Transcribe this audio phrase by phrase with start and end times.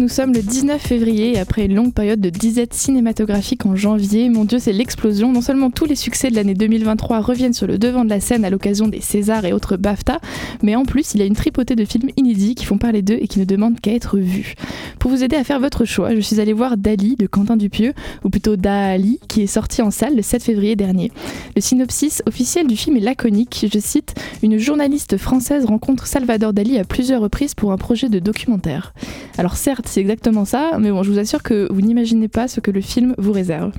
[0.00, 4.30] Nous sommes le 19 février et après une longue période de disette cinématographique en janvier,
[4.30, 5.30] mon dieu, c'est l'explosion.
[5.30, 8.46] Non seulement tous les succès de l'année 2023 reviennent sur le devant de la scène
[8.46, 10.18] à l'occasion des Césars et autres BAFTA,
[10.62, 13.18] mais en plus, il y a une tripotée de films inédits qui font parler d'eux
[13.20, 14.54] et qui ne demandent qu'à être vus.
[14.98, 17.92] Pour vous aider à faire votre choix, je suis allée voir Dali de Quentin Dupieux,
[18.24, 21.12] ou plutôt Dali, qui est sorti en salle le 7 février dernier.
[21.56, 23.66] Le synopsis officiel du film est laconique.
[23.70, 28.18] Je cite Une journaliste française rencontre Salvador Dali à plusieurs reprises pour un projet de
[28.18, 28.94] documentaire.
[29.36, 32.60] Alors certes, c'est exactement ça, mais bon, je vous assure que vous n'imaginez pas ce
[32.60, 33.72] que le film vous réserve.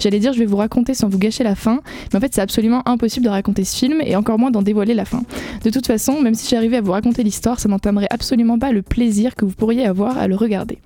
[0.00, 1.80] J'allais dire, je vais vous raconter sans vous gâcher la fin,
[2.12, 4.94] mais en fait, c'est absolument impossible de raconter ce film et encore moins d'en dévoiler
[4.94, 5.22] la fin.
[5.64, 8.82] De toute façon, même si j'arrivais à vous raconter l'histoire, ça n'entamerait absolument pas le
[8.82, 10.78] plaisir que vous pourriez avoir à le regarder.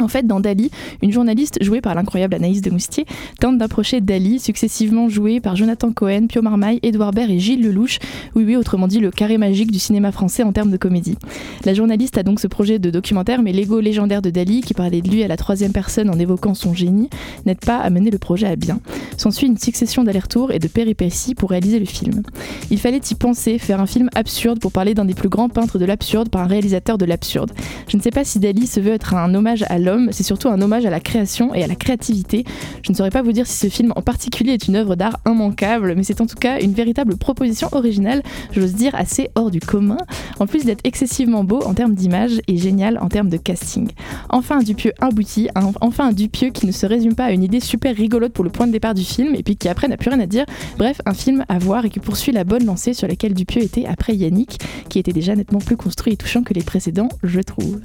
[0.00, 0.70] En fait, dans Dali,
[1.02, 3.04] une journaliste jouée par l'incroyable Anaïs de Moustier
[3.38, 7.98] tente d'approcher Dali, successivement jouée par Jonathan Cohen, Pio Marmaille, Édouard Baird et Gilles Lelouch,
[8.34, 11.16] oui oui, autrement dit le carré magique du cinéma français en termes de comédie.
[11.64, 15.02] La journaliste a donc ce projet de documentaire, mais l'ego légendaire de Dali, qui parlait
[15.02, 17.10] de lui à la troisième personne en évoquant son génie,
[17.44, 18.80] n'aide pas à mener le projet à bien.
[19.16, 22.22] S'ensuit une succession d'allers-retours et de péripéties pour réaliser le film.
[22.70, 25.78] Il fallait y penser, faire un film absurde pour parler d'un des plus grands peintres
[25.78, 27.52] de l'absurde par un réalisateur de l'absurde.
[27.88, 30.48] Je ne sais pas si Dali se veut être un hommage à l'homme, c'est surtout
[30.48, 32.44] un hommage à la création et à la créativité.
[32.82, 35.18] Je ne saurais pas vous dire si ce film en particulier est une œuvre d'art
[35.26, 39.60] immanquable, mais c'est en tout cas une véritable proposition originale, j'ose dire assez hors du
[39.60, 39.98] commun,
[40.38, 43.88] en plus d'être excessivement beau en termes d'image et génial en termes de casting.
[44.28, 45.48] Enfin un Dupieux abouti,
[45.80, 48.50] enfin un Dupieux qui ne se résume pas à une idée super rigolote pour le
[48.50, 50.44] point de départ du film et puis qui après n'a plus rien à dire.
[50.78, 53.86] Bref, un film à voir et qui poursuit la bonne lancée sur laquelle Dupieux était
[53.86, 57.80] après Yannick, qui était déjà nettement plus construit et touchant que les précédents, je trouve.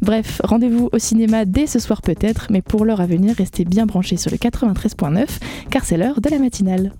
[0.00, 3.86] Bref, rendez-vous au cinéma dès ce soir peut-être, mais pour l'heure à venir, restez bien
[3.86, 5.26] branchés sur le 93.9,
[5.70, 6.92] car c'est l'heure de la matinale.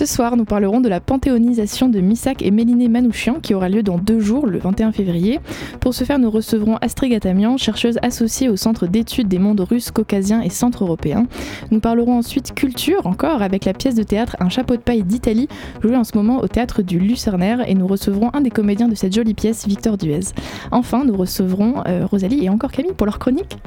[0.00, 3.82] Ce soir, nous parlerons de la panthéonisation de Missak et Méliné Manouchian qui aura lieu
[3.82, 5.40] dans deux jours, le 21 février.
[5.78, 9.90] Pour ce faire, nous recevrons Astrid Gatamian, chercheuse associée au Centre d'études des mondes russes,
[9.90, 11.26] caucasiens et centre-européens.
[11.70, 15.48] Nous parlerons ensuite culture, encore, avec la pièce de théâtre Un chapeau de paille d'Italie,
[15.82, 18.94] jouée en ce moment au théâtre du Lucernaire, et nous recevrons un des comédiens de
[18.94, 20.32] cette jolie pièce, Victor Duez.
[20.70, 23.58] Enfin, nous recevrons euh, Rosalie et encore Camille pour leur chronique.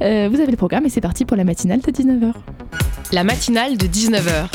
[0.00, 2.34] Euh, vous avez le programme et c'est parti pour la matinale de 19h.
[3.10, 4.46] La matinale de 19h.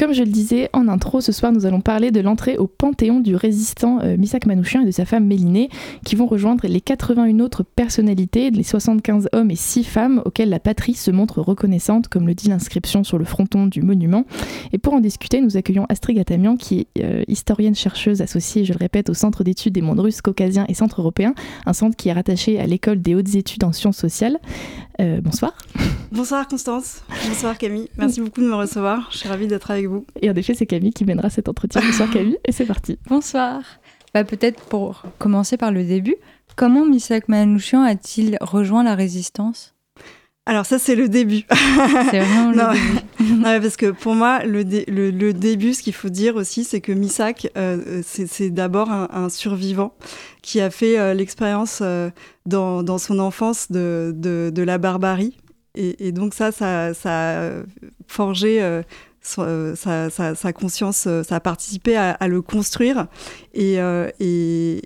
[0.00, 3.20] Comme je le disais en intro, ce soir nous allons parler de l'entrée au panthéon
[3.20, 5.68] du résistant euh, Misak Manouchian et de sa femme Mélinée,
[6.06, 10.58] qui vont rejoindre les 81 autres personnalités, les 75 hommes et 6 femmes auxquels la
[10.58, 14.24] patrie se montre reconnaissante, comme le dit l'inscription sur le fronton du monument.
[14.72, 18.72] Et pour en discuter, nous accueillons Astrid Gatamian, qui est euh, historienne chercheuse associée, je
[18.72, 21.34] le répète, au Centre d'études des mondes russes, caucasiens et centre-européens,
[21.66, 24.38] un centre qui est rattaché à l'école des hautes études en sciences sociales.
[25.00, 25.52] Euh, bonsoir.
[26.12, 27.02] Bonsoir Constance.
[27.28, 27.88] Bonsoir Camille.
[27.96, 29.08] Merci beaucoup de me recevoir.
[29.12, 29.89] Je suis ravie d'être avec vous.
[30.22, 31.80] Et en effet, c'est Camille qui mènera cet entretien.
[31.84, 32.98] Bonsoir Camille, et c'est parti.
[33.08, 33.60] Bonsoir.
[34.14, 36.16] Bah, Peut-être pour commencer par le début,
[36.56, 39.74] comment Misak Manouchian a-t-il rejoint la résistance?
[40.46, 41.42] Alors ça, c'est le début.
[42.10, 42.70] C'est vraiment Non.
[42.70, 43.04] le début.
[43.40, 46.34] Non, mais parce que pour moi, le, dé- le- le début, ce qu'il faut dire
[46.36, 49.94] aussi, c'est que Misak, euh, c'est c'est d'abord un, un survivant
[50.42, 52.10] qui a fait euh, l'expérience euh,
[52.46, 55.36] dans, dans son enfance de, de, de la barbarie.
[55.76, 57.50] Et, et donc ça, ça, ça a
[58.08, 58.82] forgé euh, euh,
[59.20, 63.06] sa, sa- sa conscience, euh, ça a participé à, le construire.
[63.54, 64.82] Et, euh, et,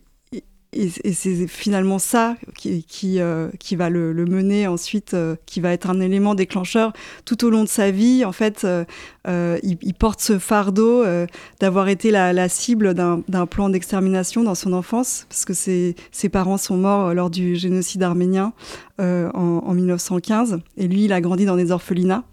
[1.12, 6.34] c'est finalement ça qui, euh, va le, mener ensuite, euh, qui va être un élément
[6.34, 6.92] déclencheur
[7.24, 8.24] tout au long de sa vie.
[8.24, 8.84] En fait, euh,
[9.28, 11.26] euh, il, porte ce fardeau euh,
[11.60, 15.94] d'avoir été la, cible d'un plan d'extermination dans son enfance, parce que ses,
[16.32, 18.52] parents sont morts euh, lors du génocide arménien
[19.00, 22.24] euh, en, en 1915, et lui, il a grandi dans des orphelinats.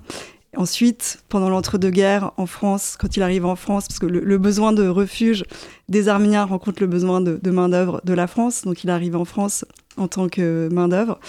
[0.58, 4.86] Ensuite, pendant l'entre-deux-guerres en France, quand il arrive en France, parce que le, besoin de
[4.86, 5.46] refuge
[5.88, 9.64] des Arméniens rencontre le besoin de, main-d'œuvre de la France, donc il arrive en France
[9.96, 11.20] en tant que main-d'œuvre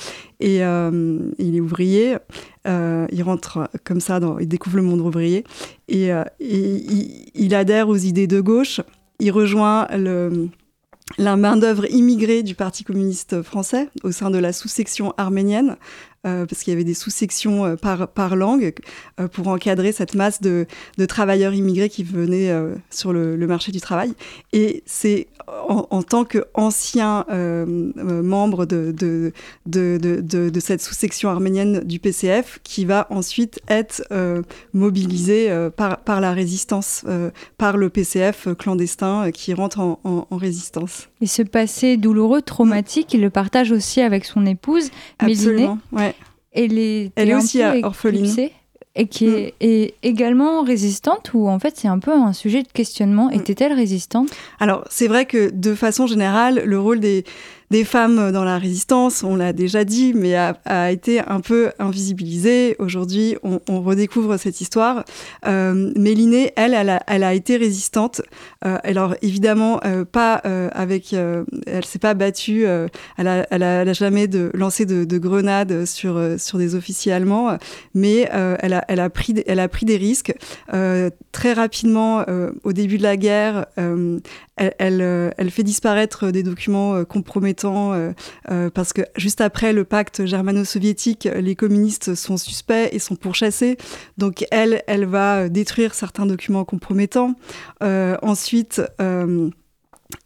[0.41, 2.17] et euh, il est ouvrier.
[2.67, 5.45] Euh, il rentre comme ça, il découvre le monde ouvrier
[5.87, 8.81] et, euh, il, adhère aux idées de gauche.
[9.21, 9.87] Il rejoint
[11.19, 15.77] la main-d'œuvre immigrée du Parti communiste français au sein de la sous-section arménienne
[16.23, 18.75] parce qu'il y avait des sous-sections par, par langue
[19.33, 20.67] pour encadrer cette masse de,
[20.99, 22.53] de travailleurs immigrés qui venaient
[22.91, 24.15] sur le, le, marché du travail.
[24.53, 25.27] Et c'est
[25.69, 29.33] en, tant qu'ancien membre de, de,
[29.67, 34.03] de, de cette sous-section arménienne du PCF qui va ensuite être
[34.73, 37.05] mobilisé par, par la résistance,
[37.59, 41.09] par le PCF clandestin qui rentre en, en, résistance.
[41.21, 46.12] Et ce passé douloureux, traumatique, il le partage aussi avec son épouse, Absolument, ouais.
[46.53, 48.49] Elle est, Elle est aussi orpheline.
[48.95, 49.51] Et qui mm.
[49.61, 53.29] est, également résistante, ou en fait c'est un peu un sujet de questionnement.
[53.29, 53.35] Mm.
[53.35, 54.29] Était-elle résistante?
[54.61, 57.25] Alors c'est vrai que de façon générale, le rôle des,
[57.73, 62.77] des femmes dans la résistance, on l'a déjà dit, mais a, été un peu invisibilisée.
[62.79, 65.05] Aujourd'hui, on, redécouvre cette histoire.
[65.47, 66.75] Euh, Mélinée, elle,
[67.07, 68.21] elle a, été résistante.
[68.65, 72.65] Euh, alors évidemment, euh, pas euh, avec, elle s'est pas battue.
[73.17, 77.57] elle, a, jamais de, lancé de, grenades sur sur des officiers allemands,
[77.95, 80.35] mais elle a, elle a pris, elle a pris des risques
[81.33, 82.25] très rapidement
[82.65, 83.67] au début de la guerre.
[84.57, 88.13] Elle, elle, fait disparaître des documents compromettants euh,
[88.51, 93.77] euh, parce que juste après le pacte germano-soviétique, les communistes sont suspects et sont pourchassés.
[94.19, 97.35] Donc elle, elle va détruire certains documents compromettants.
[97.83, 98.83] Euh, ensuite,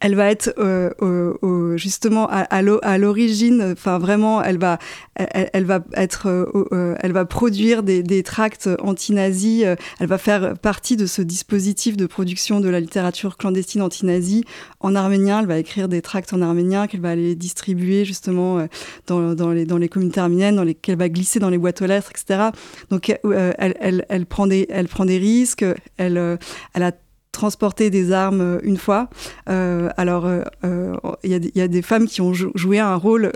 [0.00, 4.78] elle va être euh, justement à, l'origine, enfin vraiment, elle va,
[5.14, 9.64] elle, va être, euh, euh, elle va produire des, tracts anti-nazis.
[9.98, 14.44] elle va faire partie de ce dispositif de production de la littérature clandestine anti-nazie
[14.80, 15.40] en arménien.
[15.40, 18.66] Elle va écrire des tracts en arménien qu'elle va aller distribuer justement
[19.06, 22.10] dans, les, dans les communautés arméniennes, dans lesquelles va glisser dans les boîtes aux lettres,
[22.10, 22.50] etc.
[22.90, 25.64] Donc elle, elle, prend des, elle prend des risques.
[25.96, 26.38] Elle,
[26.74, 26.92] elle a
[27.36, 29.10] transporter des armes euh, une fois.
[29.50, 33.30] Euh, alors, euh, il y, a des femmes qui ont joué un rôle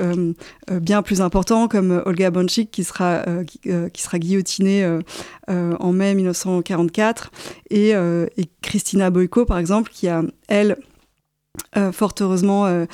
[0.70, 4.98] bien plus important, comme Olga Bonchik, qui sera, qui, sera guillotinée
[5.48, 7.30] en mai 1944,
[7.70, 7.94] et,
[8.62, 10.76] Christina Boyko, par exemple, qui a, elle,
[11.92, 12.86] fort heureusement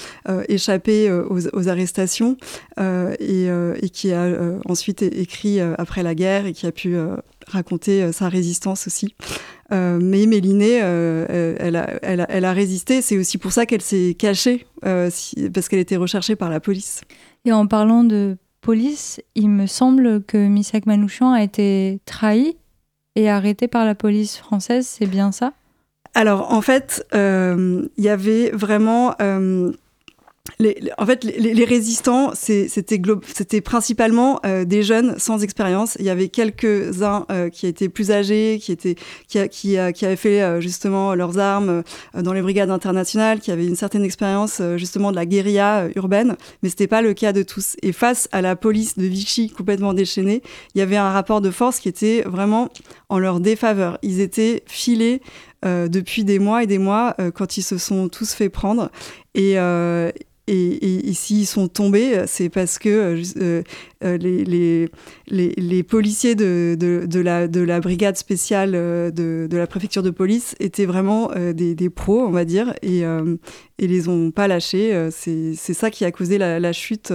[0.48, 2.36] échappé aux, arrestations
[2.78, 4.26] et, qui a
[4.66, 6.96] ensuite écrit après la guerre et qui a pu
[7.46, 9.14] raconter sa résistance aussi.
[9.72, 13.02] Euh, mais Mélinée, euh, elle, a, elle, a, résisté.
[13.02, 15.10] C'est aussi pour ça qu'elle s'est cachée, euh,
[15.52, 17.00] parce qu'elle était recherchée par la police.
[17.44, 22.56] Et en parlant de police, il me semble que Misak Manouchian a été trahi
[23.14, 24.86] et arrêté par la police française.
[24.86, 25.52] C'est bien ça?
[26.14, 29.14] Alors, en fait, il y avait vraiment
[30.98, 35.96] en fait, les, résistants, c'était principalement euh, des jeunes sans expérience.
[35.98, 41.38] Il y avait quelques-uns euh, qui étaient plus âgés, qui, avaient fait euh, justement leurs
[41.38, 41.82] armes
[42.14, 46.68] dans les brigades internationales, qui avaient une certaine expérience justement de la guérilla urbaine, mais
[46.68, 47.76] c'était pas le cas de tous.
[47.82, 50.42] Et face à la police de Vichy complètement déchaînée,
[50.74, 52.70] il y avait un rapport de force qui était vraiment
[53.08, 53.98] en leur défaveur.
[54.02, 55.20] Ils étaient filés
[55.64, 58.90] depuis des mois et des mois quand ils se sont tous fait prendre.
[59.34, 59.58] Et,
[60.48, 63.62] et, et, s'ils sont tombés, c'est parce que euh, euh,
[64.04, 64.88] euh, les, les,
[65.26, 70.10] les, les, policiers de, de, de, la, de la brigade spéciale de, la préfecture de
[70.10, 75.08] police étaient vraiment des, des, pros, on va dire, et, et les ont pas lâchés.
[75.10, 77.12] C'est ça qui a causé la, la chute.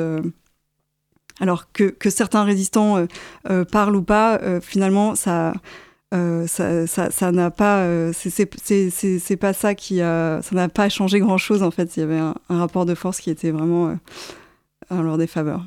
[1.39, 3.06] alors que, que, certains résistants
[3.72, 5.54] parlent ou pas, finalement, ça
[6.13, 11.19] euh, ça, ça, n'a pas, euh, c'est pas ça qui a, ça n'a pas changé
[11.19, 11.95] grand chose en fait.
[11.95, 13.95] Il y avait un, rapport de force qui était vraiment euh,
[14.89, 15.63] en leur défaveur.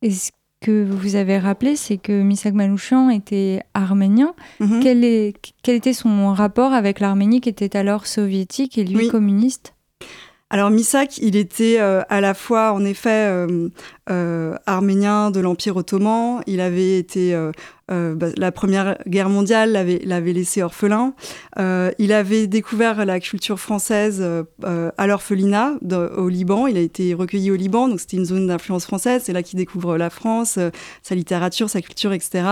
[0.00, 0.30] Et ce
[0.62, 4.34] que vous avez rappelé, c'est que Misak Manouchian était arménien.
[4.60, 4.80] Mhm.
[4.82, 9.74] quel, est, quel était son rapport avec l'Arménie qui était alors soviétique et lui communiste?
[10.54, 13.70] Alors Misak, il était euh, à la fois en effet euh,
[14.08, 17.36] euh, arménien de l'Empire ottoman, il avait été
[17.88, 21.14] bah, la Première Guerre mondiale l'avait laissé orphelin,
[21.58, 24.24] il avait découvert la culture française
[24.62, 25.74] à l'orphelinat
[26.16, 29.32] au Liban, il a été recueilli au Liban, donc c'était une zone d'influence française, c'est
[29.32, 30.58] là qu'il découvre la France,
[31.02, 32.44] sa littérature, sa culture, etc.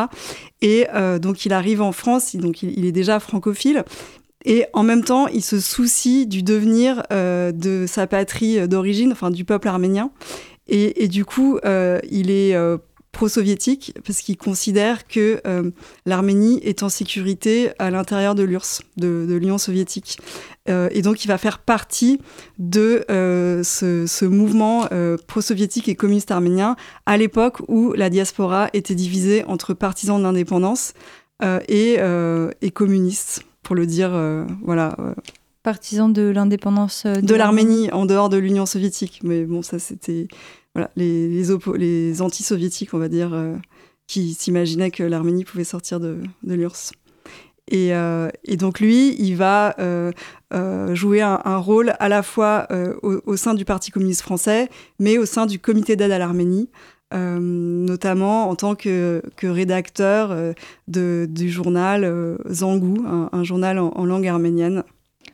[0.60, 0.86] Et
[1.20, 3.84] donc il arrive en France, donc il est déjà francophile,
[4.44, 9.30] et en même temps, il se soucie du devenir euh, de sa patrie d'origine, enfin
[9.30, 10.10] du peuple arménien.
[10.68, 12.78] Et, du coup, euh, il est euh,
[13.10, 15.42] pro-soviétique parce qu'il considère que
[16.06, 20.18] l'Arménie est en sécurité à l'intérieur de l'URSS, de, l'Union soviétique.
[20.66, 22.20] et donc, il va faire partie
[22.58, 24.88] de ce, mouvement
[25.26, 30.94] pro-soviétique et communiste arménien à l'époque où la diaspora était divisée entre partisans de l'indépendance
[31.68, 31.98] et
[32.72, 34.96] communistes pour le dire, euh, voilà.
[34.98, 35.14] Euh.
[35.62, 39.20] Partisan de l'indépendance euh, de, l'Arménie en dehors de l'Union soviétique.
[39.22, 40.26] Mais bon, ça c'était
[40.74, 43.32] voilà, les, les, les anti-soviétiques, on va dire,
[44.08, 46.92] qui s'imaginait que l'Arménie pouvait sortir de, de l'URSS.
[47.70, 47.90] Et,
[48.44, 49.76] et, donc lui, il va
[50.94, 52.66] jouer un, rôle à la fois
[53.02, 56.70] au, sein du Parti communiste français, mais au sein du comité d'aide à l'Arménie,
[57.12, 60.34] notamment en tant que, que rédacteur
[60.88, 64.82] de, du journal Zangou, un, journal en, langue arménienne.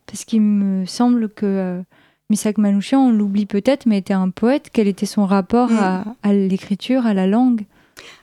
[0.06, 1.82] Parce qu'il me semble que
[2.30, 4.68] Misak Manouchian, on l'oublie peut-être, mais était un poète.
[4.72, 6.14] Quel était son rapport mm.
[6.22, 7.64] à, l'écriture, à la langue?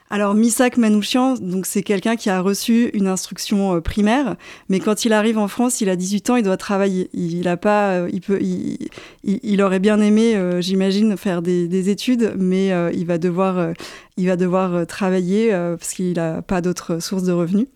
[0.08, 4.36] Alors Misak Manouchian, donc c'est quelqu'un qui a reçu une instruction euh, primaire,
[4.68, 7.10] mais quand il arrive en France, il a 18 ans, il doit travailler.
[7.12, 12.34] Il a pas, euh, il peut, il, aurait bien aimé, euh, j'imagine, faire des, études,
[12.38, 13.72] mais il va devoir,
[14.16, 17.66] il va devoir travailler parce qu'il n'a pas d'autres sources de revenus.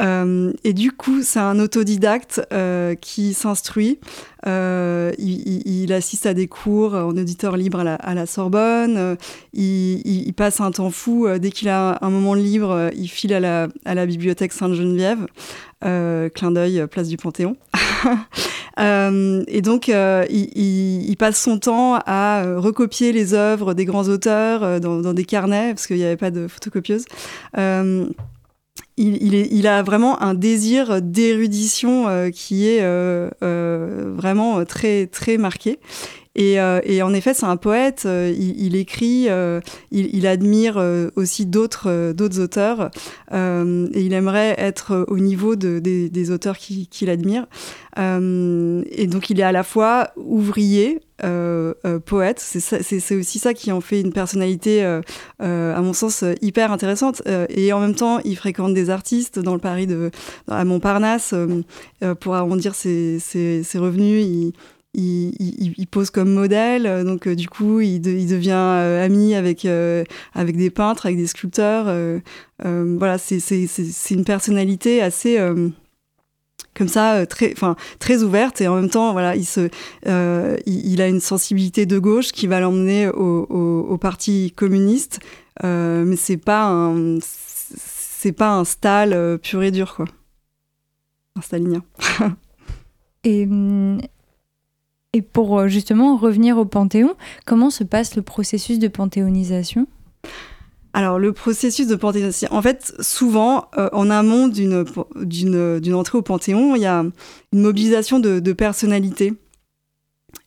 [0.00, 3.98] Euh, et du coup, c'est un autodidacte euh, qui s'instruit.
[4.46, 9.16] Euh, il, assiste à des cours en auditeur libre à la, Sorbonne.
[9.52, 11.28] Il, passe un temps fou.
[11.38, 15.26] Dès qu'il a un moment libre, il file à la, bibliothèque Sainte-Geneviève.
[15.80, 17.56] clin d'œil, place du Panthéon.
[18.78, 25.12] et donc, il, passe son temps à recopier les œuvres des grands auteurs dans, dans
[25.12, 27.04] des carnets, parce qu'il n'y avait pas de photocopieuse
[29.00, 35.78] il, a vraiment un désir d'érudition euh, qui est euh, euh, vraiment très, très marqué.
[36.36, 39.28] Et, en effet, c'est un poète, il, écrit,
[39.90, 40.82] il, admire
[41.16, 42.90] aussi d'autres auteurs,
[43.32, 47.46] et il aimerait être au niveau des, auteurs qu'il admire.
[47.96, 52.40] et donc, il est à la fois ouvrier, euh, euh, poète.
[52.40, 55.02] C'est aussi ça qui en fait une personnalité, euh,
[55.38, 57.22] à mon sens, hyper intéressante.
[57.48, 60.10] et en même temps, il fréquente des artistes dans le Paris de,
[60.48, 61.34] à Montparnasse
[62.20, 63.20] pour arrondir ses,
[63.74, 64.24] revenus.
[64.24, 64.52] Il,
[65.90, 69.66] pose comme modèle, donc du coup, il, devient ami avec,
[70.34, 71.86] avec des peintres, avec des sculpteurs.
[72.62, 75.38] voilà, c'est une personnalité assez
[76.74, 77.54] comme ça, euh, très,
[77.98, 79.68] très ouverte et en même temps, voilà, il se,
[80.06, 85.20] euh, il, a une sensibilité de gauche qui va l'emmener au, parti communiste,
[85.64, 90.06] euh, mais c'est pas c'est pas un style pur et dur, quoi.
[91.36, 91.82] Un stalinien.
[93.24, 94.00] et, mm,
[95.12, 97.14] et pour justement revenir au Panthéon,
[97.44, 99.86] comment se passe le processus de panthéonisation?
[100.92, 104.84] Alors le processus de panthéonisation, en fait, souvent euh, en amont d'une
[105.24, 107.04] d'une entrée au Panthéon, il y a
[107.52, 109.34] une mobilisation de, personnalités.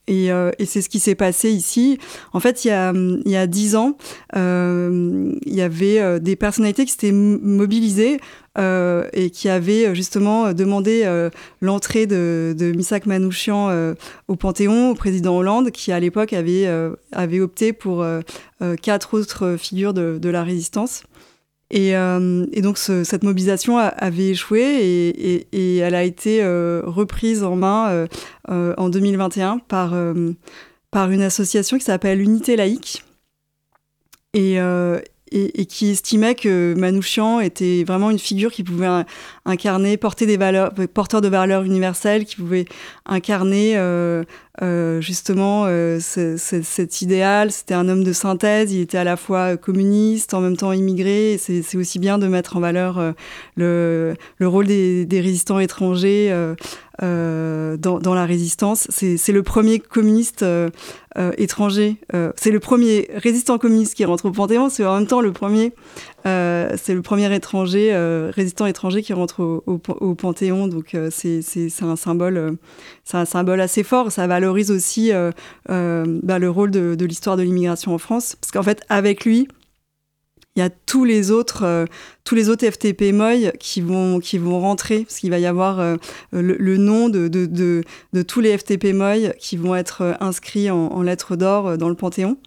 [0.07, 1.97] Et, euh, et c'est ce qui s'est passé ici.
[2.33, 3.97] En fait, il y a, il y a dix ans,
[4.35, 8.19] euh, il y avait euh, des personnalités qui s'étaient mobilisées
[8.59, 11.09] euh, et qui avaient euh, justement euh, demandé
[11.61, 13.93] l'entrée de, de Misak Manouchian
[14.27, 16.67] au Panthéon, au président Hollande, qui à l'époque avait,
[17.11, 18.05] avait opté pour
[18.81, 21.03] quatre autres figures de, la résistance.
[21.71, 21.93] Et,
[22.61, 24.61] donc cette mobilisation avait échoué
[25.51, 26.43] et elle a été
[26.83, 28.07] reprise en main
[28.47, 29.95] en 2021 par,
[30.91, 33.03] par une association qui s'appelle Unité laïque.
[34.33, 34.59] Et,
[35.33, 38.87] et, qui estimait que Manouchian était vraiment une figure qui pouvait
[39.45, 42.65] incarner, porter des valeurs, porteur de valeurs universelles, qui pouvait
[43.05, 44.23] incarner euh,
[44.61, 47.51] euh, justement euh, cet idéal.
[47.51, 51.39] C'était un homme de synthèse, il était à la fois communiste, en même temps immigré.
[51.39, 53.13] C'est aussi bien de mettre en valeur
[53.55, 56.31] le, le, rôle des, des résistants étrangers
[57.01, 58.87] euh, dans, dans, la résistance.
[58.91, 60.69] C'est le premier communiste euh,
[61.17, 61.97] euh, étranger.
[62.35, 64.69] c'est le premier résistant communiste qui rentre au Panthéon.
[64.69, 65.73] C'est en même temps le premier.
[66.23, 67.93] C'est le premier étranger
[68.33, 70.67] résistant étranger qui rentre au, au, Panthéon.
[70.67, 71.41] Donc c'est
[71.81, 72.57] un symbole.
[73.03, 74.11] c'est un symbole assez fort.
[74.11, 75.11] Ça valorise aussi
[75.67, 79.47] bah, le rôle de, l'histoire de l'immigration en France, parce qu'en fait avec lui
[80.55, 81.85] il y a tous les autres, euh,
[82.23, 85.79] tous les autres FTP MOI qui vont, qui vont rentrer, parce qu'il va y avoir
[85.79, 85.95] euh,
[86.31, 90.69] le, nom de, de, de, de, tous les FTP MOI qui vont être euh, inscrits
[90.69, 92.37] en, en lettres d'or dans le Panthéon,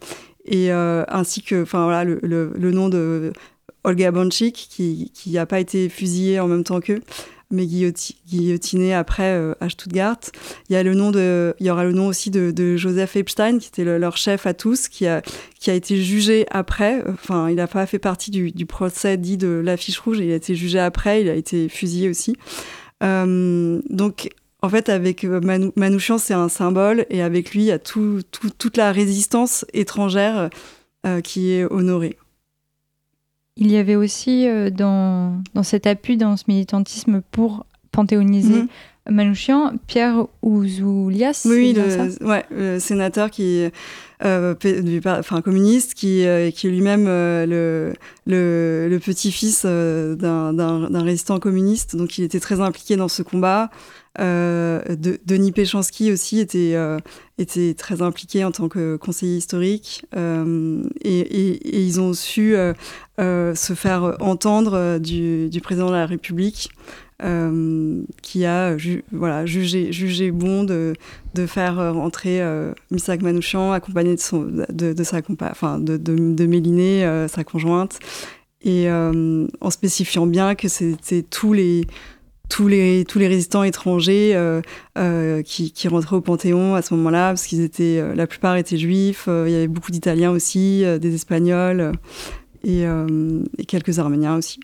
[0.44, 3.32] et ainsi que, enfin voilà, le, le, le, nom de
[3.86, 7.00] Olga Bonchik qui n'a pas été fusillée en même temps qu'eux
[7.50, 10.18] mais guillotiné après euh, à Stuttgart.
[10.68, 13.58] Il y, a le nom de, il y aura le nom aussi de, Joseph Epstein,
[13.58, 15.22] qui était leur chef à tous, qui a,
[15.58, 17.04] qui a été jugé après.
[17.08, 20.54] Enfin, il n'a pas fait partie du, procès dit de l'affiche rouge, il a été
[20.54, 22.36] jugé après, il a été fusillé aussi.
[23.02, 24.30] Euh, donc,
[24.62, 25.40] en fait, avec euh,
[25.76, 28.22] Manouchian, c'est un symbole, et avec lui, il y a tout,
[28.58, 30.50] toute la résistance étrangère
[31.22, 32.16] qui est honorée.
[33.56, 38.68] Il y avait aussi euh, dans, dans cet appui, dans ce militantisme pour panthéoniser mhm.
[39.08, 41.46] Manouchian, Pierre Ouzoulias.
[41.48, 43.64] Oui, le, ouais, le sénateur qui
[44.24, 44.54] euh,
[45.06, 47.94] enfin, communiste, qui, euh, qui est lui-même le,
[48.26, 51.94] le, le petit-fils d'un résistant communiste.
[51.94, 53.70] Donc il était très impliqué dans ce combat.
[54.18, 56.98] Euh, de, Denis Péchanski aussi était, euh,
[57.38, 60.04] était très impliqué en tant que conseiller historique.
[60.16, 62.56] Euh, et, ils ont su
[63.18, 66.70] se faire entendre du, président de la République
[68.22, 68.76] qui a
[69.10, 70.92] voilà, jugé, jugé bon de,
[71.34, 72.42] de faire rentrer
[72.90, 77.98] Misak Manouchian accompagné de, son, de, de, de, Méliné, sa conjointe,
[78.62, 81.86] et en spécifiant bien que c'était tous les
[82.48, 84.60] tous les, résistants étrangers euh,
[84.98, 88.76] euh, qui, rentraient au Panthéon à ce moment-là, parce qu'ils étaient, euh, la plupart étaient
[88.76, 91.92] juifs, il y avait beaucoup d'Italiens aussi, des Espagnols
[92.64, 94.60] et, et, quelques Arméniens aussi.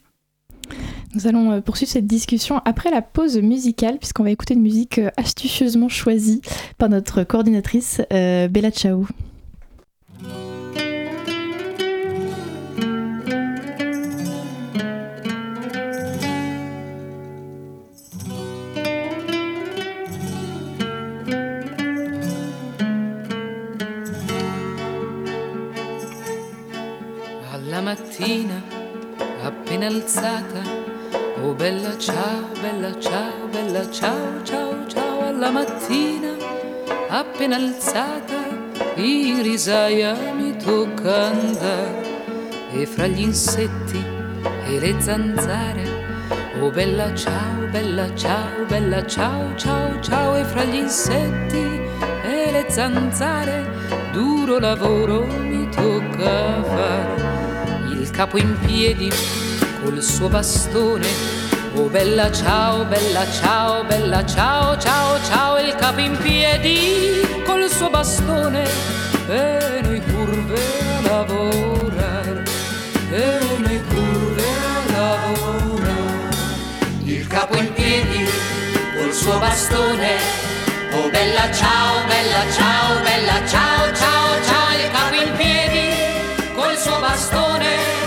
[1.14, 5.88] Nous allons poursuivre cette discussion après la pause musicale, puisqu'on va écouter une musique astucieusement
[5.88, 6.40] choisie
[6.78, 9.06] par notre coordinatrice Bella Ciao.
[28.22, 28.62] Mattina
[29.42, 30.62] appena alzata.
[31.42, 36.30] Oh bella ciao, bella ciao, bella ciao, ciao, ciao alla mattina
[37.08, 38.50] appena alzata.
[38.94, 42.20] In risaia mi tocca andare
[42.72, 44.00] e fra gli insetti
[44.68, 45.82] e le zanzare.
[46.60, 51.80] Oh bella ciao, bella ciao, bella ciao, ciao, ciao e fra gli insetti
[52.22, 53.66] e le zanzare
[54.12, 57.21] duro lavoro mi tocca fare
[58.12, 59.10] capo in piedi
[59.82, 61.40] col suo bastone.
[61.74, 67.88] Oh bella ciao, bella ciao, bella ciao, ciao, ciao, il capo in piedi col suo
[67.88, 68.68] bastone.
[69.28, 70.60] E noi curve
[70.98, 72.44] a lavorare,
[73.10, 76.36] e noi curve a lavorare.
[77.04, 78.28] Il capo in piedi
[78.98, 80.50] col suo bastone.
[80.92, 87.00] Oh bella ciao, bella ciao, bella ciao, ciao, ciao, il capo in piedi col suo
[87.00, 88.01] bastone.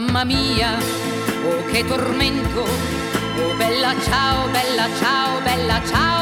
[0.00, 0.78] Mamma mia,
[1.44, 6.19] oh che tormento, oh bella ciao, bella ciao, bella ciao,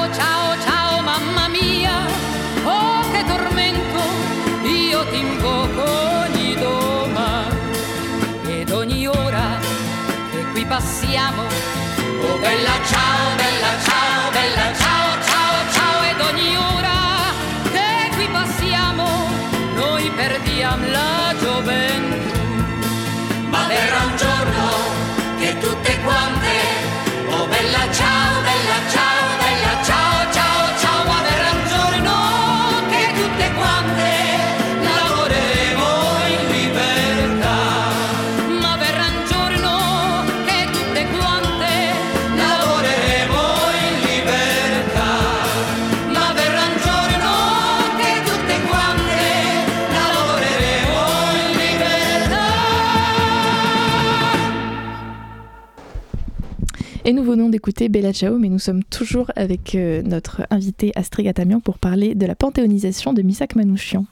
[57.29, 61.79] venons d'écouter Bella Ciao, mais nous sommes toujours avec euh, notre invité Astrid Gatamian pour
[61.79, 64.07] parler de la panthéonisation de Misak Manouchian.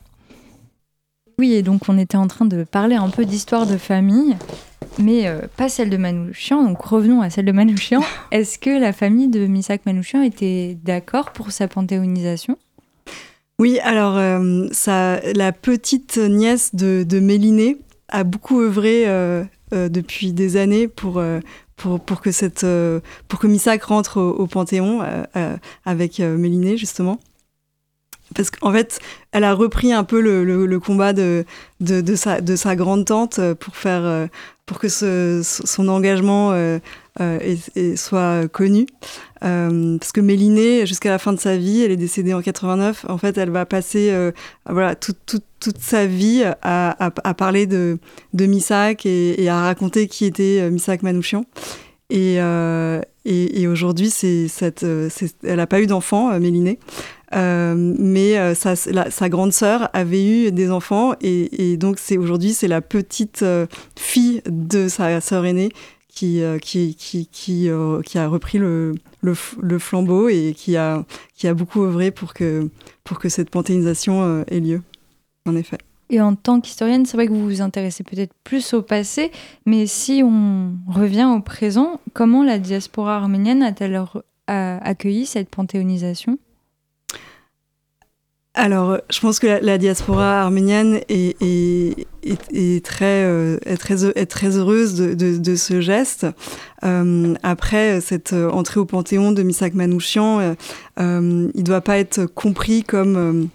[1.38, 4.36] Oui, et donc on était en train de parler un peu d'histoire de famille,
[4.98, 6.62] mais euh, pas celle de Manouchian.
[6.62, 8.02] Donc revenons à celle de Manouchian.
[8.32, 12.58] Est-ce que la famille de Misak Manouchian était d'accord pour sa panthéonisation?
[13.58, 19.06] Oui, alors euh, ça, la petite nièce de, de Méliné a beaucoup œuvré
[19.72, 21.20] depuis des années pour,
[21.76, 26.76] pour, pour, que, cette, euh, pour que Missak rentre au, Panthéon euh, euh, avec Méliné,
[26.76, 27.20] justement.
[28.34, 28.98] Parce qu'en fait,
[29.30, 31.44] elle a repris un peu le, le, combat de,
[31.80, 34.28] de, de, sa, de sa grande tante pour, faire,
[34.64, 36.52] pour que ce, son engagement
[37.20, 38.86] et, soit connu.
[39.40, 43.16] parce que Méliné, jusqu'à la fin de sa vie, elle est décédée en 89, en
[43.16, 44.12] fait, elle va passer
[44.68, 47.98] voilà, toute, toute, toute sa vie à, à, parler de,
[48.34, 51.44] de Missak et, et, à raconter qui était Missak Manouchian.
[52.08, 53.00] Et, euh,
[53.68, 56.78] aujourd'hui, cette, elle n'a pas eu d'enfant, Méliné.
[57.34, 63.44] Euh, mais sa, grande sœur avait eu des enfants et, donc aujourd'hui c'est la petite
[63.98, 65.70] fille de sa sœur aînée
[66.08, 68.94] qui, a repris le,
[69.80, 71.04] flambeau et qui a,
[71.54, 72.70] beaucoup œuvré pour que,
[73.28, 74.80] cette panthéonisation ait lieu,
[75.46, 75.78] en effet.
[76.08, 79.32] Et en tant qu'historienne, c'est vrai que vous vous intéressez peut-être plus au passé,
[79.64, 84.00] mais si on revient au présent, comment la diaspora arménienne a-t-elle
[84.46, 86.38] accueilli cette panthéonisation?
[88.58, 94.56] Alors, je pense que la, diaspora arménienne est, est, très, euh, est, très, est très
[94.56, 96.26] heureuse de, de, ce geste.
[96.82, 100.54] Euh, après, cette entrée au Panthéon de Misak Manouchian, euh,
[100.96, 103.50] il ne doit pas être compris comme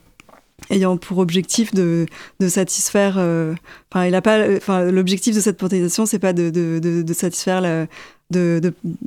[0.70, 2.06] ayant pour objectif de,
[2.40, 3.18] de satisfaire.
[3.18, 4.48] Enfin, il a pas.
[4.58, 7.88] Enfin, l'objectif de cette panthéonisation, c'est pas de, de, satisfaire la,
[8.30, 8.62] de,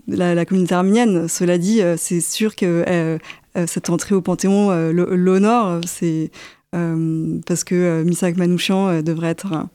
[0.09, 1.29] la, la, communauté arménienne.
[1.29, 3.19] Cela dit, c'est sûr que
[3.57, 6.31] euh, cette entrée au Panthéon euh, l'honore, c'est
[6.75, 9.67] euh, parce que Misak Manouchian devrait être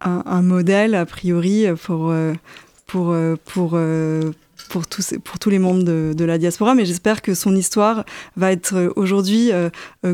[0.00, 2.14] un, modèle a priori pour
[2.86, 3.78] pour pour
[4.68, 8.04] tous, pour tous les membres de, la diaspora, mais j'espère que son histoire
[8.36, 9.50] va être aujourd'hui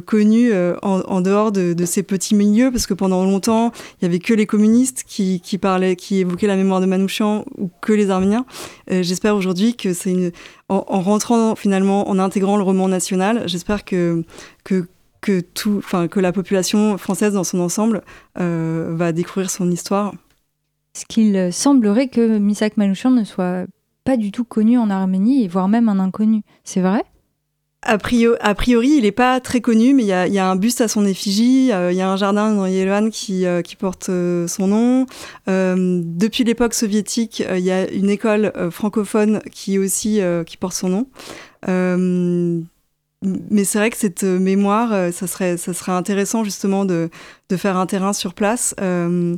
[0.06, 4.34] connue en, dehors de, ces petits milieux, parce que pendant longtemps, il y avait que
[4.34, 8.44] les communistes qui, qui parlaient, qui évoquaient la mémoire de Manouchian, ou que les Arméniens.
[8.88, 10.32] j'espère aujourd'hui que c'est une,
[10.70, 14.24] en, rentrant finalement, en intégrant le roman national, j'espère que,
[14.64, 14.86] que,
[15.20, 18.02] que, tout, que la population française dans son ensemble
[18.38, 20.14] euh, va découvrir son histoire.
[20.94, 23.66] Ce qu'il semblerait que Misak Manouchian ne soit
[24.04, 26.42] pas du tout connu en Arménie, voire même un inconnu.
[26.64, 27.04] C'est vrai?
[27.82, 31.06] A priori, il n'est pas très connu, mais il y a, un buste à son
[31.06, 31.72] effigie.
[31.72, 35.06] Euh, il y a un jardin dans Yerevan qui, euh, porte euh, son nom.
[35.46, 41.06] depuis l'époque soviétique, il y a une école francophone qui aussi qui porte son nom
[43.22, 47.10] mais c'est vrai que cette euh, mémoire, euh, ça serait, ça serait intéressant justement de,
[47.50, 48.74] de faire un terrain sur place.
[48.80, 49.36] Euh,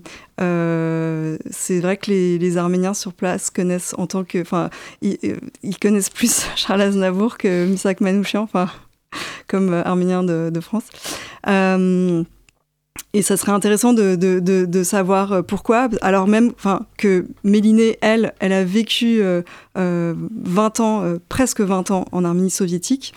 [1.50, 6.46] c'est vrai que les, Arméniens sur place connaissent en tant que, enfin, ils, connaissent plus
[6.56, 8.70] Charles Aznavour que Misak Manouchian, enfin,
[9.48, 10.84] comme Arménien de, France.
[13.14, 16.52] et ça serait intéressant de, de, savoir pourquoi, alors même
[16.98, 19.22] que Mélinée, elle, elle a vécu
[19.74, 23.12] 20 ans, presque 20 ans en Arménie soviétique.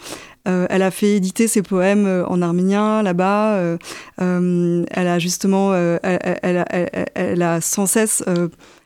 [0.47, 3.55] Euh, elle a fait éditer ses poèmes euh, en arménien là-bas.
[3.55, 3.77] Euh,
[4.17, 8.23] elle a justement, elle, a sans cesse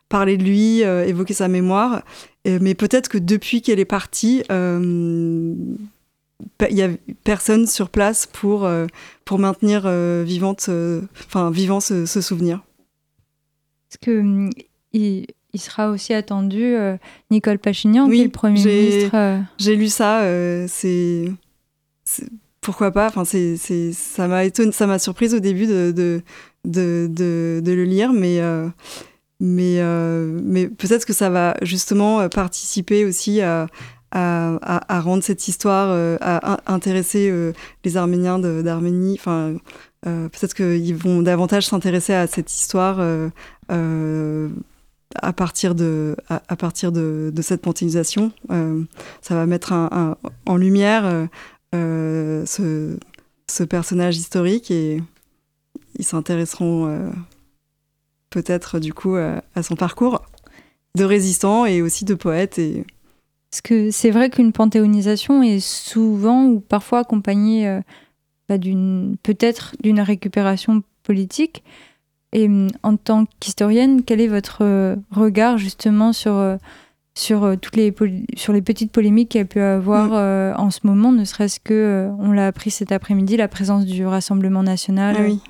[0.08, 2.04] parlé de lui, évoqué sa mémoire.
[2.46, 5.78] mais peut-être que depuis qu'elle est partie, il
[6.72, 6.90] y a
[7.24, 8.70] personne sur place pour,
[9.26, 9.90] pour maintenir
[10.24, 10.70] vivante,
[11.28, 12.62] enfin, vivant ce, souvenir.
[13.92, 14.50] Est-ce que hum,
[14.94, 16.76] il, sera aussi attendu
[17.30, 20.24] Nicole Pachignan, qui est le Premier ministre J'ai lu ça,
[20.68, 21.32] c'est
[22.62, 23.58] pourquoi pas Enfin, c'est,
[23.94, 26.22] ça m'a ça m'a surprise au début de, de,
[26.66, 28.68] de, de, le lire, mais, euh,
[29.40, 33.68] mais, euh, mais peut-être que ça va justement euh, participer aussi à,
[34.12, 37.32] à, rendre cette histoire, à, intéresser
[37.86, 39.16] les Arméniens d'Arménie.
[39.20, 39.56] Enfin,
[40.04, 43.00] peut-être qu'ils vont davantage s'intéresser à cette histoire
[45.22, 48.32] à partir de, à, partir de, de cette panthéonisation.
[49.22, 51.30] ça va mettre en lumière
[51.76, 55.02] euh, ce, personnage historique et
[55.98, 57.10] ils s'intéresseront euh,
[58.30, 60.24] peut-être du coup à, son parcours
[60.96, 62.58] de résistant et aussi de poète.
[62.58, 62.86] Et...
[63.52, 67.82] Parce que c'est vrai qu'une panthéonisation est souvent ou parfois accompagnée euh,
[68.48, 71.64] bah, d'une peut-être d'une récupération politique.
[72.32, 72.48] Et
[72.84, 76.60] en tant qu'historienne, quel est votre regard justement sur
[77.20, 77.94] sur euh, toutes les
[78.38, 80.14] sur les petites polémiques qu'il y a pu avoir mm.
[80.14, 83.86] euh, en ce moment, ne serait-ce que euh, on l'a appris cet après-midi, la présence
[83.86, 85.16] du Rassemblement national.
[85.20, 85.42] Ah oui.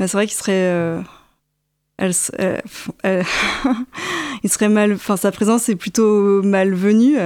[0.00, 1.04] c'est vrai qu'il serait
[1.98, 2.12] elle,
[4.42, 7.16] il serait mal, enfin sa présence est plutôt malvenue,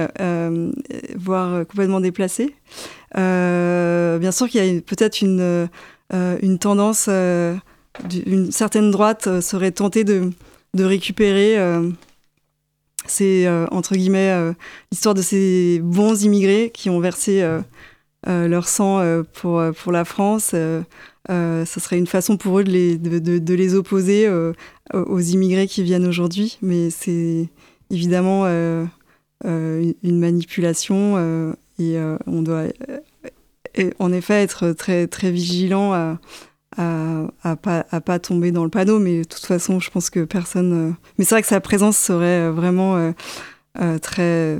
[1.15, 2.53] voire complètement déplacée.
[3.15, 5.69] bien sûr qu'il y a peut-être une,
[6.11, 10.31] une tendance, une certaine droite serait tentée de,
[10.73, 11.57] de récupérer
[13.05, 14.53] c'est euh, entre guillemets euh,
[14.91, 17.61] l'histoire de ces bons immigrés qui ont versé euh,
[18.47, 19.01] leur sang
[19.33, 20.51] pour, pour la France.
[20.51, 24.29] ce serait une façon pour eux de les, de, de, les opposer
[24.93, 27.49] aux immigrés qui viennent aujourd'hui, mais c'est
[27.89, 28.45] évidemment
[29.43, 32.63] une, manipulation et on doit
[33.99, 36.17] en effet être très, très vigilant à,
[36.77, 40.09] à, à, pas, à pas tomber dans le panneau, mais de toute façon, je pense
[40.09, 40.73] que personne.
[40.73, 44.59] Euh, mais c'est vrai que sa présence serait euh, vraiment euh, très,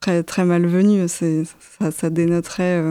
[0.00, 1.06] très, très malvenue.
[1.08, 2.82] Ça, ça dénoterait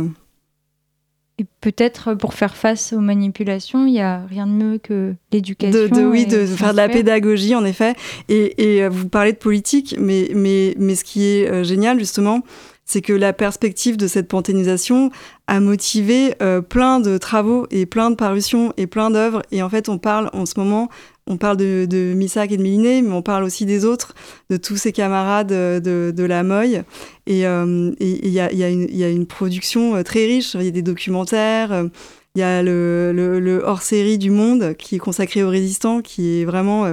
[1.38, 5.88] Et peut-être pour faire face aux manipulations, il n'y a rien de mieux que l'éducation.
[5.88, 7.96] De, oui, de, faire de la pédagogie, en effet.
[8.30, 12.44] Et, et, vous parlez de politique, mais, mais, mais ce qui est génial, justement,
[12.88, 15.12] c'est que la perspective de cette panthénisation
[15.46, 19.44] a motivé euh, plein de travaux et plein de parutions et plein d'œuvres.
[19.52, 20.90] Et en fait, on parle en ce moment,
[21.28, 24.16] on parle de, de Missak et de Millinet, mais on parle aussi des autres,
[24.50, 26.84] de tous ses camarades euh, de, de la Moye.
[27.28, 30.56] Et il euh, y, a, y, a y, a, une production très riche.
[30.56, 31.90] Il y a des documentaires.
[32.36, 36.40] Il y a le, le, le hors-série du Monde qui est consacré aux résistants, qui
[36.40, 36.86] est vraiment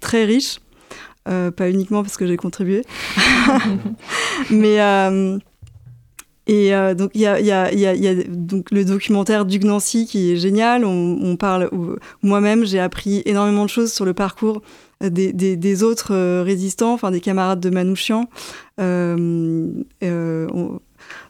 [0.00, 0.58] très riche.
[1.28, 2.82] Euh, pas uniquement parce que j'ai contribué.
[4.50, 5.38] Mais euh,
[6.46, 10.84] et euh, donc il y a, donc le documentaire du Nancy qui est génial.
[10.84, 11.70] On, parle.
[12.22, 14.62] Moi-même, j'ai appris énormément de choses sur le parcours
[15.00, 18.28] des, autres résistants, enfin des camarades de Manouchian.
[18.80, 19.68] Euh,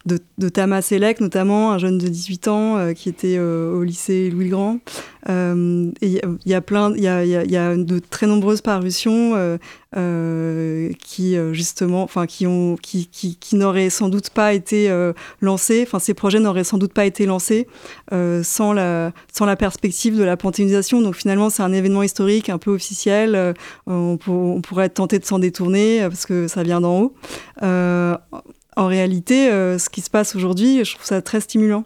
[0.07, 3.83] de, de Thomas Selec, notamment, un jeune de 18 ans euh, qui était euh, au
[3.83, 4.79] lycée Louis Grand.
[5.29, 8.61] Euh, il y a plein, il y a, y, a, y a, de très nombreuses
[8.61, 9.35] parutions
[11.01, 14.88] qui justement, enfin qui ont, qui, qui, qui n'auraient sans doute pas été
[15.40, 15.83] lancées.
[15.85, 17.66] Enfin, ces projets n'auraient sans doute pas été lancés
[18.12, 21.03] sans la, sans la perspective de la panthéonisation.
[21.03, 23.55] Donc finalement, c'est un événement historique un peu officiel.
[23.88, 27.14] On, on, pourrait être tenté de s'en détourner parce que ça vient d'en haut
[28.77, 31.85] en réalité, euh, ce qui se passe aujourd'hui, je trouve ça très stimulant.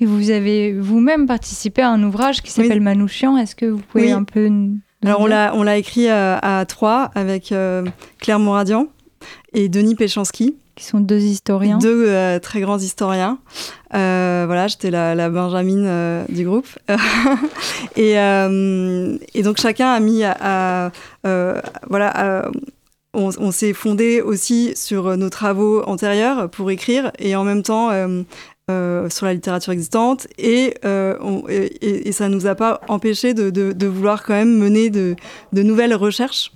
[0.00, 3.36] Et vous avez vous-même participé à un ouvrage qui s'appelle Manouchian.
[3.36, 4.50] Est-ce que vous pouvez un peu.
[5.04, 7.84] Alors, on l'a, on l'a écrit à, à Troyes avec euh,
[8.18, 8.88] Claire Moradian
[9.52, 10.56] et Denis Péchanski.
[10.74, 11.78] Qui sont deux historiens.
[11.78, 13.38] Deux euh, très grands historiens.
[13.90, 16.68] voilà, j'étais la, la Benjamine du groupe.
[17.96, 20.90] et, et, donc, chacun a mis à,
[21.22, 22.50] voilà,
[23.12, 27.90] on, s'est fondé aussi sur euh, nos travaux antérieurs pour écrire et en même temps
[27.90, 28.22] euh,
[28.70, 30.74] euh, sur la littérature existante et,
[32.12, 35.16] ça nous a pas empêché de, vouloir quand même mener de
[35.52, 36.52] nouvelles recherches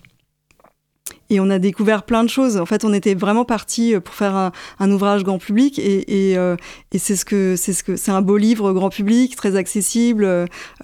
[1.31, 2.57] et on a découvert plein de choses.
[2.57, 6.57] En fait, on était vraiment parti euh, pour faire un, ouvrage grand public euh,
[6.93, 10.27] et c'est ce que c'est ce que c'est un beau livre grand public, très accessible.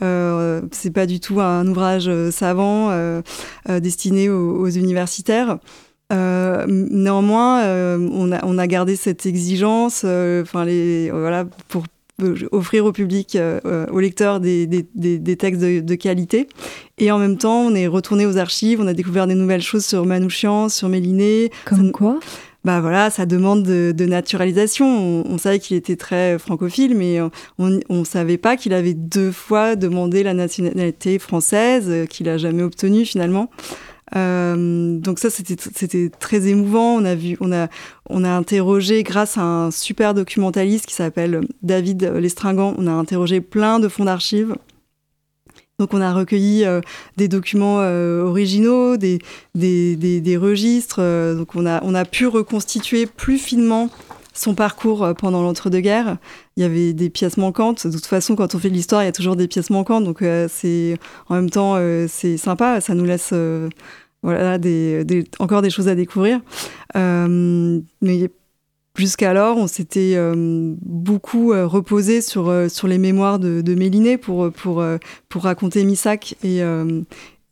[0.03, 3.23] Euh, c'est pas du tout un ouvrage euh, savant euh,
[3.69, 5.59] destiné aux, universitaires.
[6.13, 7.65] Euh, néanmoins,
[7.99, 11.85] on, a, on a gardé cette exigence, enfin les voilà pour
[12.53, 16.49] offrir au public, euh, aux lecteurs, des, des, textes de, qualité.
[17.01, 19.85] Et en même temps, on est retourné aux archives, on a découvert des nouvelles choses
[19.87, 21.51] sur Manouchian, sur Méliné.
[21.65, 22.21] Comme ça, quoi
[22.63, 24.87] bah voilà, ça demande de, de naturalisation.
[24.87, 27.19] On, on savait qu'il était très francophile, mais
[27.59, 32.63] on ne savait pas qu'il avait deux fois demandé la nationalité française, qu'il a jamais
[32.63, 33.49] obtenue finalement.
[34.17, 36.97] Euh, donc ça, c'était très émouvant.
[36.97, 37.69] On a vu, on a,
[38.09, 42.75] on a interrogé grâce à un super documentaliste qui s'appelle David Lestringant.
[42.77, 44.55] On a interrogé plein de fonds d'archives.
[45.81, 46.83] Donc on a recueilli euh,
[47.17, 49.19] des documents euh, originaux, des,
[49.55, 50.99] des, des, registres.
[51.01, 53.89] Euh, donc on a, on a pu reconstituer plus finement
[54.35, 56.19] son parcours pendant l'entre-deux-guerres.
[56.57, 57.87] Il y avait des pièces manquantes.
[57.87, 60.05] De toute façon, quand on fait de l'histoire, il y a toujours des pièces manquantes.
[60.05, 61.77] Donc, c'est en même temps,
[62.09, 62.81] c'est sympa.
[62.81, 63.35] Ça nous laisse
[64.23, 66.41] voilà, des, encore des choses à découvrir.
[68.97, 70.17] Jusqu'alors, on s'était
[70.83, 74.85] beaucoup reposé sur, sur les mémoires de, de Méliné pour, pour,
[75.29, 76.63] pour raconter Missac et,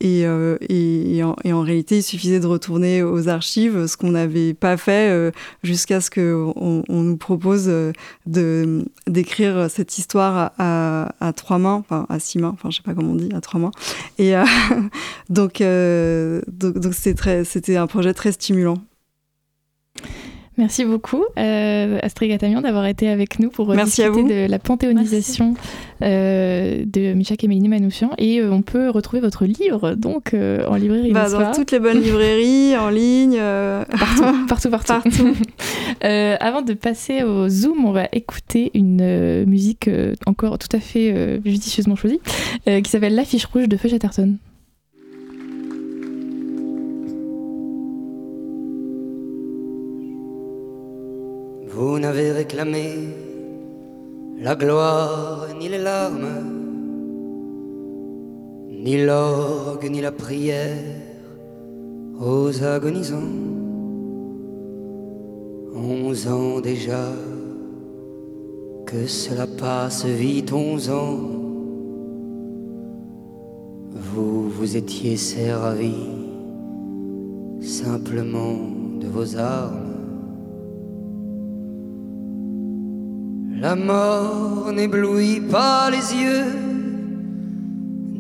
[0.01, 4.77] et, euh, et, en, réalité, il suffisait de retourner aux archives, ce qu'on n'avait pas
[4.77, 5.33] fait euh,
[5.65, 7.93] jusqu'à ce qu'on on nous propose euh,
[8.27, 12.83] de d'écrire cette histoire à, à, trois mains, enfin à six mains, enfin je sais
[12.83, 13.73] pas comment on dit, à trois mains.
[14.19, 14.45] Et euh,
[15.31, 15.63] donc,
[16.53, 18.79] donc, donc c'était c'était un projet très stimulant.
[20.59, 25.55] Merci beaucoup, euh, Astrid Gatamian, d'avoir été avec nous pour Merci discuter de la panthéonisation
[26.03, 28.11] euh, de Michak et Mélanie Manouchian.
[28.19, 31.13] Et euh, on peut retrouver votre livre donc euh, en librairie.
[31.13, 33.37] Bah, dans toutes les bonnes librairies, en ligne.
[33.39, 33.85] Euh.
[33.85, 34.93] Partout, partout, partout.
[34.95, 35.35] partout.
[36.01, 39.89] avant de passer au Zoom, on va écouter une musique
[40.27, 42.21] encore tout à fait judicieusement choisie
[42.67, 44.39] qui s'appelle L'affiche rouge de Feu Chatterton.
[51.79, 52.87] Vous n'avez réclamé
[54.37, 56.43] la gloire ni les larmes,
[58.69, 60.83] ni l'orgue ni la prière
[62.21, 63.37] aux agonisants.
[65.73, 67.13] Onze ans déjà
[68.85, 71.21] que cela passe vite, onze ans.
[73.93, 75.95] Vous vous étiez servi
[77.61, 78.59] simplement
[79.01, 79.88] de vos armes
[83.61, 86.45] La mort n'éblouit pas les yeux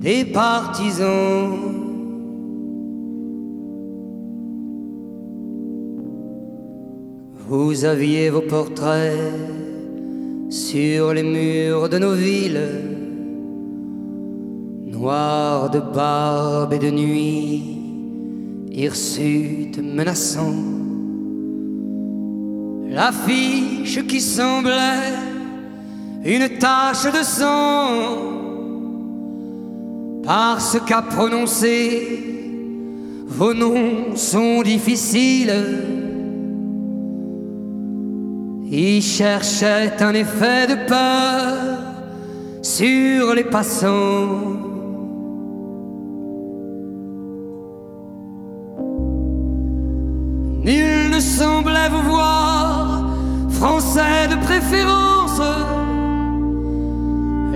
[0.00, 1.56] des partisans.
[7.48, 9.32] Vous aviez vos portraits
[10.48, 12.68] sur les murs de nos villes,
[14.86, 17.62] noirs de barbe et de nuit,
[18.72, 20.64] hirsutes menaçants.
[22.90, 25.27] L'affiche qui semblait
[26.28, 27.88] une tache de sang,
[30.22, 32.22] parce qu'à prononcer,
[33.26, 35.54] vos noms sont difficiles.
[38.70, 41.54] Il cherchait un effet de peur
[42.60, 44.67] sur les passants.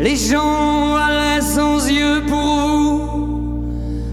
[0.02, 3.64] Les gens allaient sans yeux pour vous,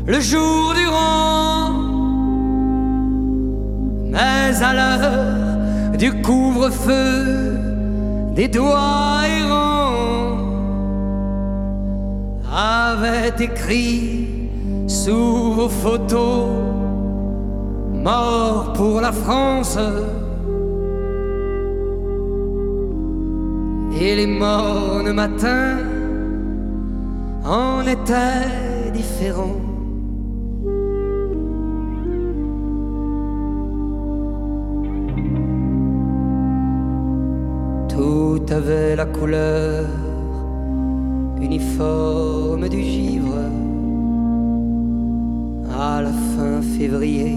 [0.05, 1.71] le jour durant.
[4.05, 7.57] Mais à l'heure du couvre-feu,
[8.35, 10.37] des doigts errants,
[12.53, 14.27] avait écrit
[14.85, 16.49] sous vos photos,
[17.95, 19.79] mort pour la France.
[24.01, 25.77] Et les mornes matins
[27.43, 29.59] en étaient différents.
[37.89, 39.85] Tout avait la couleur
[41.41, 43.35] uniforme du givre
[45.77, 47.35] à la fin février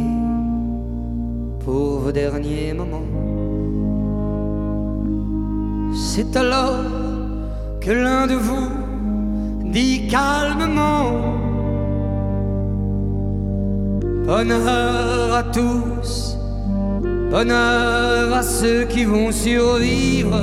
[1.65, 3.32] pour vos derniers moments.
[5.95, 6.85] C'est alors
[7.81, 8.69] que l'un de vous
[9.65, 11.39] dit calmement
[14.27, 16.39] Bonheur à tous
[17.31, 20.39] Bonheur à ceux qui vont survivre.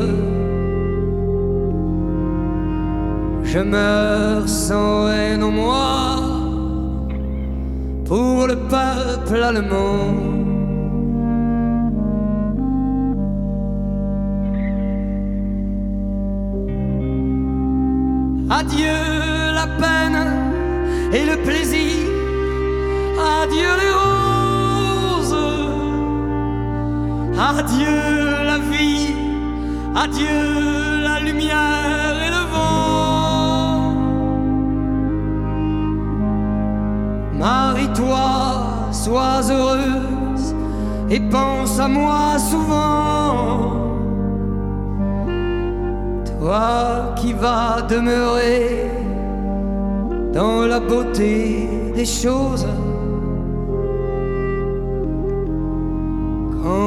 [3.44, 6.16] Je meurs sans haine en moi
[8.06, 10.39] pour le peuple allemand.
[27.72, 29.14] Adieu la vie,
[29.96, 33.94] adieu la lumière et le vent.
[37.38, 40.56] Marie-toi, sois heureuse
[41.12, 43.76] et pense à moi souvent.
[46.40, 48.90] Toi qui vas demeurer
[50.34, 52.66] dans la beauté des choses.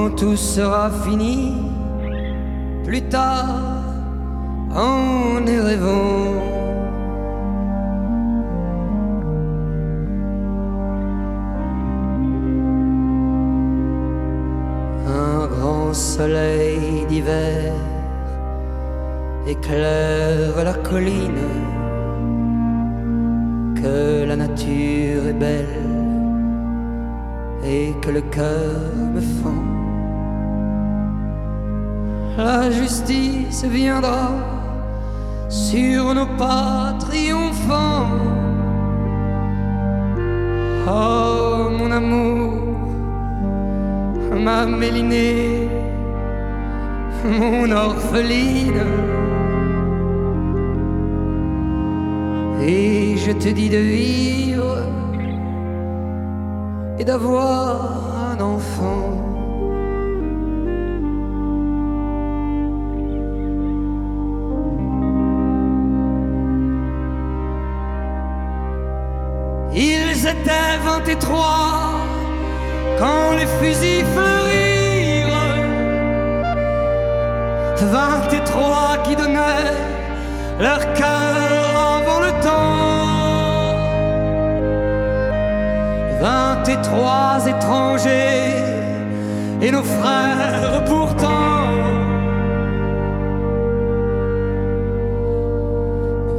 [0.03, 1.55] Quand tout sera fini,
[2.85, 3.47] plus tard,
[4.75, 6.35] en est rêvant.
[15.07, 17.75] Un grand soleil d'hiver
[19.47, 21.49] éclaire la colline,
[23.77, 25.83] que la nature est belle
[27.65, 28.81] et que le cœur
[29.15, 29.82] me fend
[32.37, 34.31] la justice viendra
[35.49, 38.09] sur nos pas triomphants.
[40.89, 42.53] Oh mon amour,
[44.45, 45.69] ma mélinée,
[47.25, 48.83] mon orpheline.
[52.65, 54.79] Et je te dis de vivre
[56.99, 59.12] et d'avoir un enfant.
[70.85, 71.39] 23,
[72.99, 74.53] quand les fusils fleurirent,
[77.81, 79.77] 23 qui donnaient
[80.61, 82.83] leur cœur avant le temps,
[86.21, 88.63] 23 étrangers
[89.61, 91.43] et nos frères pourtant.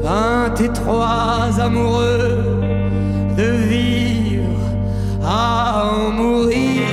[0.04, 2.44] 23 amoureux
[3.38, 4.03] de vie
[6.12, 6.84] mourir.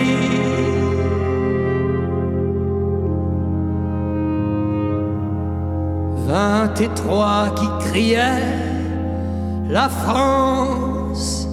[6.81, 8.43] étroit qui criait
[9.69, 11.49] la France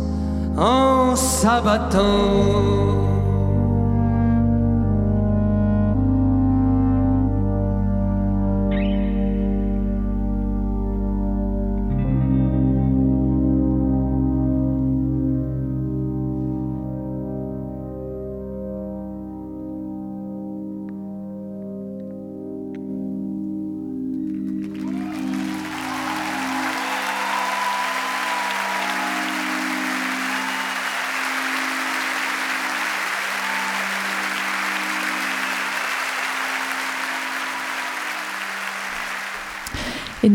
[0.58, 2.97] en s'abattant.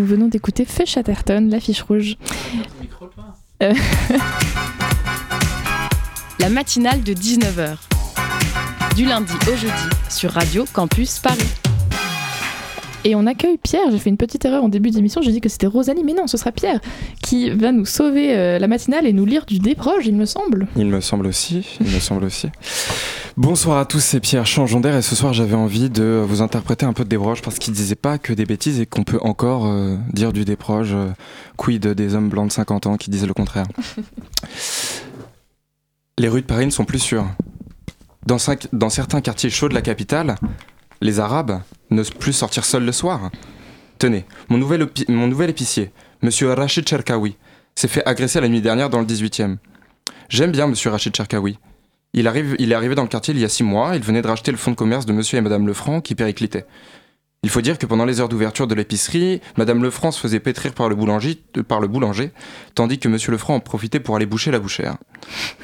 [0.02, 2.16] Nous venons d'écouter Feu Chatterton, l'affiche rouge.
[3.62, 3.72] Euh.
[6.40, 7.76] La matinale de 19h.
[8.96, 9.72] Du lundi au jeudi
[10.10, 11.38] sur Radio Campus Paris.
[13.04, 13.92] Et on accueille Pierre.
[13.92, 15.22] J'ai fait une petite erreur en début d'émission.
[15.22, 16.80] J'ai dit que c'était Rosalie, mais non, ce sera Pierre
[17.22, 20.66] qui va nous sauver euh, la matinale et nous lire du déproche, il me semble.
[20.76, 21.78] Il me semble aussi.
[21.80, 22.48] Il me semble aussi.
[23.38, 26.84] Bonsoir à tous, c'est Pierre Changeon d'air et ce soir j'avais envie de vous interpréter
[26.84, 29.66] un peu de débroche parce qu'il disait pas que des bêtises et qu'on peut encore
[29.66, 31.08] euh, dire du déproche, euh,
[31.56, 33.66] quid des hommes blancs de 50 ans qui disent le contraire.
[36.18, 37.24] Les rues de Paris ne sont plus sûres.
[38.26, 40.34] Dans, cinq- dans certains quartiers chauds de la capitale,
[41.00, 43.30] les Arabes n'osent plus sortir seuls le soir.
[43.98, 47.36] Tenez, mon nouvel, opi- mon nouvel épicier, monsieur Rachid Cherkaoui,
[47.74, 49.56] s'est fait agresser la nuit dernière dans le 18e.
[50.28, 51.58] J'aime bien monsieur Rachid Cherkaoui.
[52.14, 54.50] Il, est arrivé dans le quartier il y a six mois, il venait de racheter
[54.50, 56.66] le fonds de commerce de monsieur et madame Lefranc qui périclitaient.
[57.42, 60.74] Il faut dire que pendant les heures d'ouverture de l'épicerie, madame Lefranc se faisait pétrir
[60.74, 61.40] par le, boulanger,
[62.74, 64.96] tandis que monsieur Lefranc en profitait pour aller boucher la bouchère.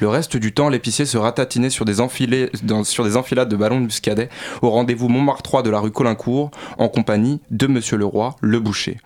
[0.01, 2.49] Le reste du temps, l'épicier se ratatinait sur des, enfilés,
[2.83, 4.27] sur des enfilades de ballons de muscadet
[4.61, 8.97] au rendez-vous Montmartre 3 de la rue Colincourt, en compagnie de monsieur Leroy, le boucher.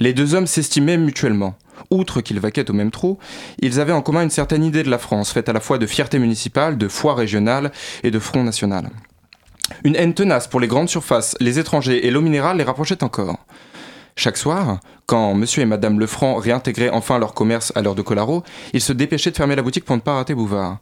[0.00, 1.58] Les deux hommes s'estimaient mutuellement.
[1.90, 3.18] Outre qu'ils vaquaient au même trou,
[3.60, 5.86] ils avaient en commun une certaine idée de la France, faite à la fois de
[5.86, 7.72] fierté municipale, de foi régionale
[8.02, 8.90] et de front national.
[9.84, 13.38] Une haine tenace pour les grandes surfaces, les étrangers et l'eau minérale les rapprochait encore.
[14.16, 18.44] Chaque soir, quand monsieur et madame Lefranc réintégraient enfin leur commerce à l'heure de Colaro,
[18.72, 20.78] ils se dépêchaient de fermer la boutique pour ne pas rater Bouvard.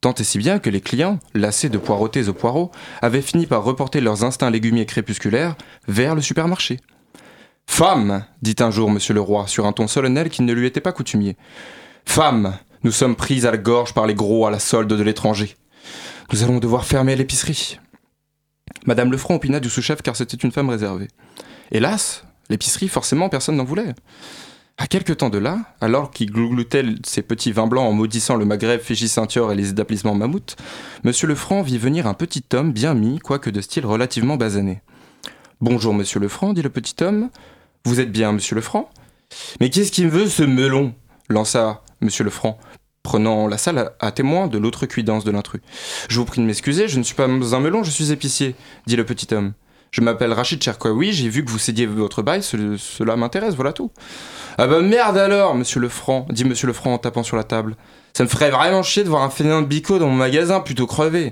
[0.00, 3.62] Tant et si bien que les clients, lassés de poireauter aux poireaux, avaient fini par
[3.62, 5.54] reporter leurs instincts légumiers crépusculaires
[5.86, 6.80] vers le supermarché.
[7.66, 10.80] Femme, dit un jour monsieur le roi sur un ton solennel qui ne lui était
[10.80, 11.36] pas coutumier.
[12.04, 15.56] Femme, nous sommes prises à la gorge par les gros à la solde de l'étranger.
[16.32, 17.78] Nous allons devoir fermer l'épicerie.
[18.86, 21.08] Madame Lefranc opina du sous-chef car c'était une femme réservée.
[21.70, 23.94] Hélas, l'épicerie, forcément, personne n'en voulait.
[24.78, 28.44] À quelque temps de là, alors qu'il glougloutait ses petits vins blancs en maudissant le
[28.44, 30.56] Maghreb, Fiji-Saint-Yor et les établissements mammouth,
[31.04, 34.82] Monsieur Lefranc vit venir un petit homme bien mis, quoique de style relativement basané.
[35.62, 37.30] Bonjour, monsieur Lefranc, dit le petit homme.
[37.84, 38.90] Vous êtes bien, monsieur Lefranc?
[39.60, 40.92] Mais qu'est-ce qu'il me veut, ce melon?
[41.28, 42.58] Lança monsieur Lefranc,
[43.04, 45.60] prenant la salle à, témoin de l'autre cuidance de l'intrus.
[46.08, 48.56] Je vous prie de m'excuser, je ne suis pas un melon, je suis épicier,
[48.88, 49.52] dit le petit homme.
[49.92, 53.72] Je m'appelle Rachid Cherkoui, j'ai vu que vous cédiez votre bail, ce- cela m'intéresse, voilà
[53.72, 53.92] tout.
[54.58, 57.76] Ah bah merde alors, monsieur Lefranc, dit monsieur Lefranc en tapant sur la table.
[58.14, 60.88] Ça me ferait vraiment chier de voir un fainéant de bico dans mon magasin plutôt
[60.88, 61.30] crevé.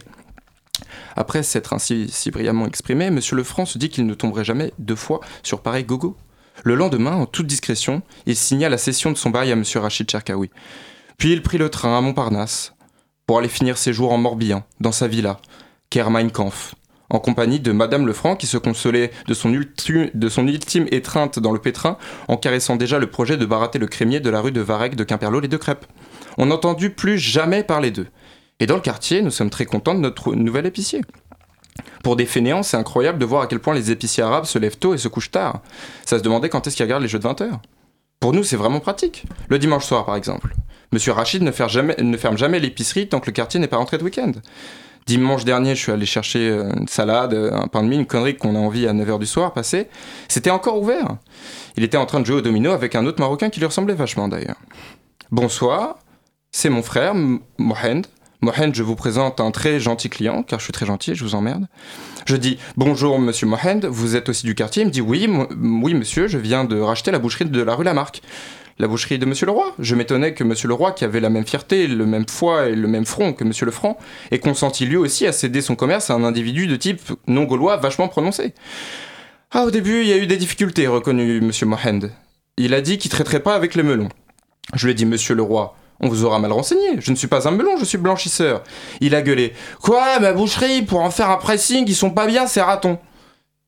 [1.17, 4.97] Après s'être ainsi si brillamment exprimé, monsieur Lefranc se dit qu'il ne tomberait jamais deux
[4.97, 6.17] fois sur pareil gogo.
[6.63, 10.11] Le lendemain, en toute discrétion, il signa la cession de son bail à monsieur Rachid
[10.11, 10.51] Cherkaoui.
[11.17, 12.75] Puis il prit le train à Montparnasse
[13.27, 15.41] pour aller finir ses jours en Morbihan, dans sa villa,
[15.89, 16.75] Ker Mein Kampf,
[17.11, 21.99] en compagnie de Madame Lefranc qui se consolait de son, ultime étreinte dans le pétrin
[22.29, 25.05] en caressant déjà le projet de barater le crémier de la rue de Varec de
[25.05, 25.87] Quimperlot les deux crêpes.
[26.39, 28.07] On n'entendit plus jamais parler d'eux.
[28.61, 31.01] Et dans le quartier, nous sommes très contents de notre nouvel épicier.
[32.05, 34.79] Pour des fainéants, c'est incroyable de voir à quel point les épiciers arabes se lèvent
[34.79, 35.63] tôt et se couchent tard.
[36.05, 37.61] Ça se demandait quand est-ce qu'ils regardent les jeux de 20 heures.
[38.21, 39.25] Pour nous, c'est vraiment pratique.
[39.49, 40.55] Le dimanche soir, par exemple.
[40.93, 43.79] Monsieur Rachid ne ferme jamais, ne ferme jamais l'épicerie tant que le quartier n'est pas
[43.79, 44.33] rentré de week-end.
[45.07, 48.55] Dimanche dernier, je suis allé chercher une salade, un pain de mie, une connerie qu'on
[48.55, 49.89] a envie à 9h du soir passer.
[50.29, 51.17] C'était encore ouvert.
[51.77, 53.95] Il était en train de jouer au domino avec un autre Marocain qui lui ressemblait
[53.95, 54.61] vachement d'ailleurs.
[55.31, 55.99] Bonsoir,
[56.53, 57.15] c'est mon frère,
[57.57, 58.03] Mohend.
[58.43, 61.35] Mohend, je vous présente un très gentil client, car je suis très gentil, je vous
[61.35, 61.67] emmerde.
[62.25, 65.29] Je dis bonjour monsieur Mohend, vous êtes aussi du quartier Il me dit oui,
[65.61, 68.23] oui monsieur, je viens de racheter la boucherie de la rue Lamarck.
[68.79, 69.75] La boucherie de monsieur Leroy.
[69.79, 72.89] Je m'étonnais que monsieur Leroy, qui avait la même fierté, le même foie et le
[72.89, 73.99] même front que monsieur Lefranc,
[74.31, 77.77] ait consenti lui aussi à céder son commerce à un individu de type non gaulois
[77.77, 78.55] vachement prononcé.
[79.51, 82.09] Ah, au début, il y a eu des difficultés, reconnut monsieur Mohend.
[82.57, 84.09] Il a dit qu'il traiterait pas avec les melons.
[84.75, 86.99] Je lui ai dit, monsieur Leroy, on vous aura mal renseigné.
[86.99, 88.63] Je ne suis pas un melon, je suis blanchisseur.
[89.01, 89.53] Il a gueulé.
[89.83, 92.99] Quoi, ma boucherie, pour en faire un pressing, ils sont pas bien, ces ratons.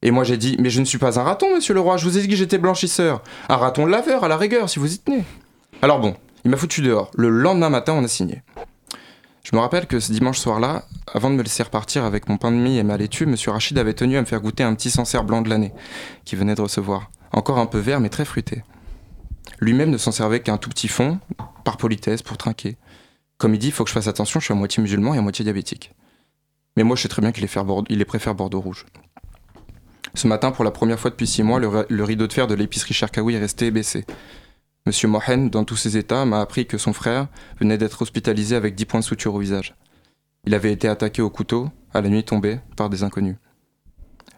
[0.02, 2.04] Et moi j'ai dit Mais je ne suis pas un raton, monsieur le roi, je
[2.04, 3.22] vous ai dit que j'étais blanchisseur.
[3.48, 5.24] Un raton laveur, à la rigueur, si vous y tenez.
[5.80, 6.14] Alors bon,
[6.44, 7.10] il m'a foutu dehors.
[7.14, 8.42] Le lendemain matin, on a signé.
[9.44, 12.52] Je me rappelle que ce dimanche soir-là, avant de me laisser repartir avec mon pain
[12.52, 14.90] de mie et ma laitue, monsieur Rachid avait tenu à me faire goûter un petit
[14.90, 15.72] Sancerre blanc de l'année,
[16.24, 17.10] qu'il venait de recevoir.
[17.32, 18.62] Encore un peu vert, mais très fruité.
[19.60, 21.18] Lui-même ne s'en servait qu'un tout petit fond,
[21.64, 22.76] par politesse, pour trinquer.
[23.38, 25.18] Comme il dit, il faut que je fasse attention, je suis à moitié musulman et
[25.18, 25.92] à moitié diabétique.
[26.76, 28.86] Mais moi, je sais très bien qu'il les, préfère Bordeaux rouge.
[30.14, 32.46] Ce matin, pour la première fois depuis six mois, le, ri- le rideau de fer
[32.46, 34.04] de l'épicerie Cherkaoui est resté baissé.
[34.86, 37.28] Monsieur Mohen, dans tous ses états, m'a appris que son frère
[37.58, 39.74] venait d'être hospitalisé avec 10 points de suture au visage.
[40.44, 43.36] Il avait été attaqué au couteau, à la nuit tombée, par des inconnus.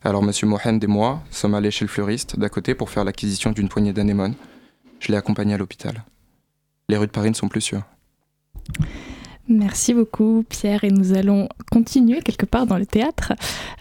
[0.03, 3.53] Alors Monsieur Mohen et moi sommes allés chez le fleuriste d'à côté pour faire l'acquisition
[3.53, 4.35] d'une poignée d'anémones.
[5.01, 6.05] Je l'ai accompagné à l'hôpital.
[6.89, 7.85] Les rues de Paris ne sont plus sûres.
[9.49, 13.33] Merci beaucoup Pierre et nous allons continuer quelque part dans le théâtre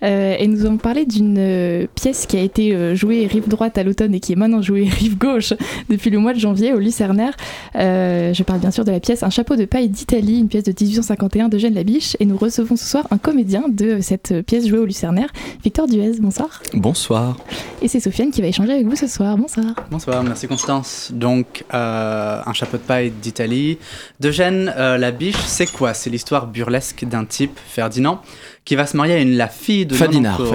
[0.04, 3.78] Euh, et nous allons parler d'une euh, pièce qui a été euh, jouée rive droite
[3.78, 5.54] à l'automne et qui est maintenant jouée rive gauche
[5.90, 7.34] depuis le mois de janvier au Lucernaire.
[7.76, 10.64] Euh, je parle bien sûr de la pièce Un chapeau de paille d'Italie, une pièce
[10.64, 14.80] de 1851 d'Eugène Labiche et nous recevons ce soir un comédien de cette pièce jouée
[14.80, 15.30] au Lucernaire,
[15.64, 16.62] Victor Duez, bonsoir.
[16.74, 17.38] Bonsoir.
[17.82, 19.76] Et c'est Sofiane qui va échanger avec vous ce soir, bonsoir.
[19.90, 21.12] Bonsoir, merci Constance.
[21.14, 23.78] Donc, euh, un chapeau de paille d'Italie.
[24.20, 25.94] D'Eugène euh, Labiche, c'est quoi?
[25.94, 28.22] C'est l'histoire burlesque d'un type, Ferdinand,
[28.66, 30.48] qui va se marier à une, la fille de Nonancourt.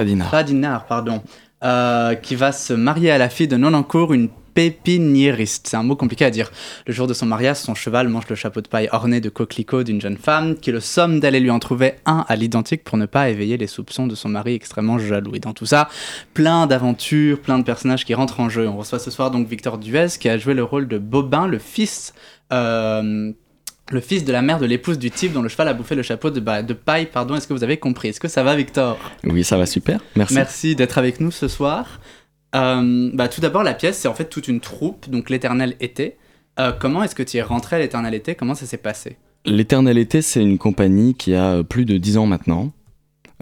[0.87, 1.23] Pardon.
[1.63, 5.67] Euh, qui va se marier à la fille de Nonancourt, une pépiniériste.
[5.69, 6.51] C'est un mot compliqué à dire.
[6.85, 9.83] Le jour de son mariage, son cheval mange le chapeau de paille orné de coquelicots
[9.83, 13.05] d'une jeune femme qui le somme d'aller lui en trouver un à l'identique pour ne
[13.05, 15.33] pas éveiller les soupçons de son mari extrêmement jaloux.
[15.33, 15.87] Et dans tout ça,
[16.33, 18.67] plein d'aventures, plein de personnages qui rentrent en jeu.
[18.67, 21.59] On reçoit ce soir donc Victor Duez qui a joué le rôle de Bobin, le
[21.59, 22.13] fils.
[22.51, 23.31] euh,
[23.91, 26.03] le fils de la mère de l'épouse du type dont le cheval a bouffé le
[26.03, 26.39] chapeau de,
[26.73, 28.09] paille, pardon, est-ce que vous avez compris?
[28.09, 28.97] Est-ce que ça va Victor?
[29.23, 29.99] Oui, ça va super.
[30.15, 30.33] Merci.
[30.35, 31.99] Merci d'être avec nous ce soir.
[32.55, 36.17] Euh, bah, tout d'abord, la pièce, c'est en fait toute une troupe, donc l'éternel été.
[36.59, 38.35] Euh, comment est-ce que tu es rentré à l'éternel été?
[38.35, 39.17] Comment ça s'est passé?
[39.45, 42.73] L'éternel été, c'est une compagnie qui a plus de 10 ans maintenant,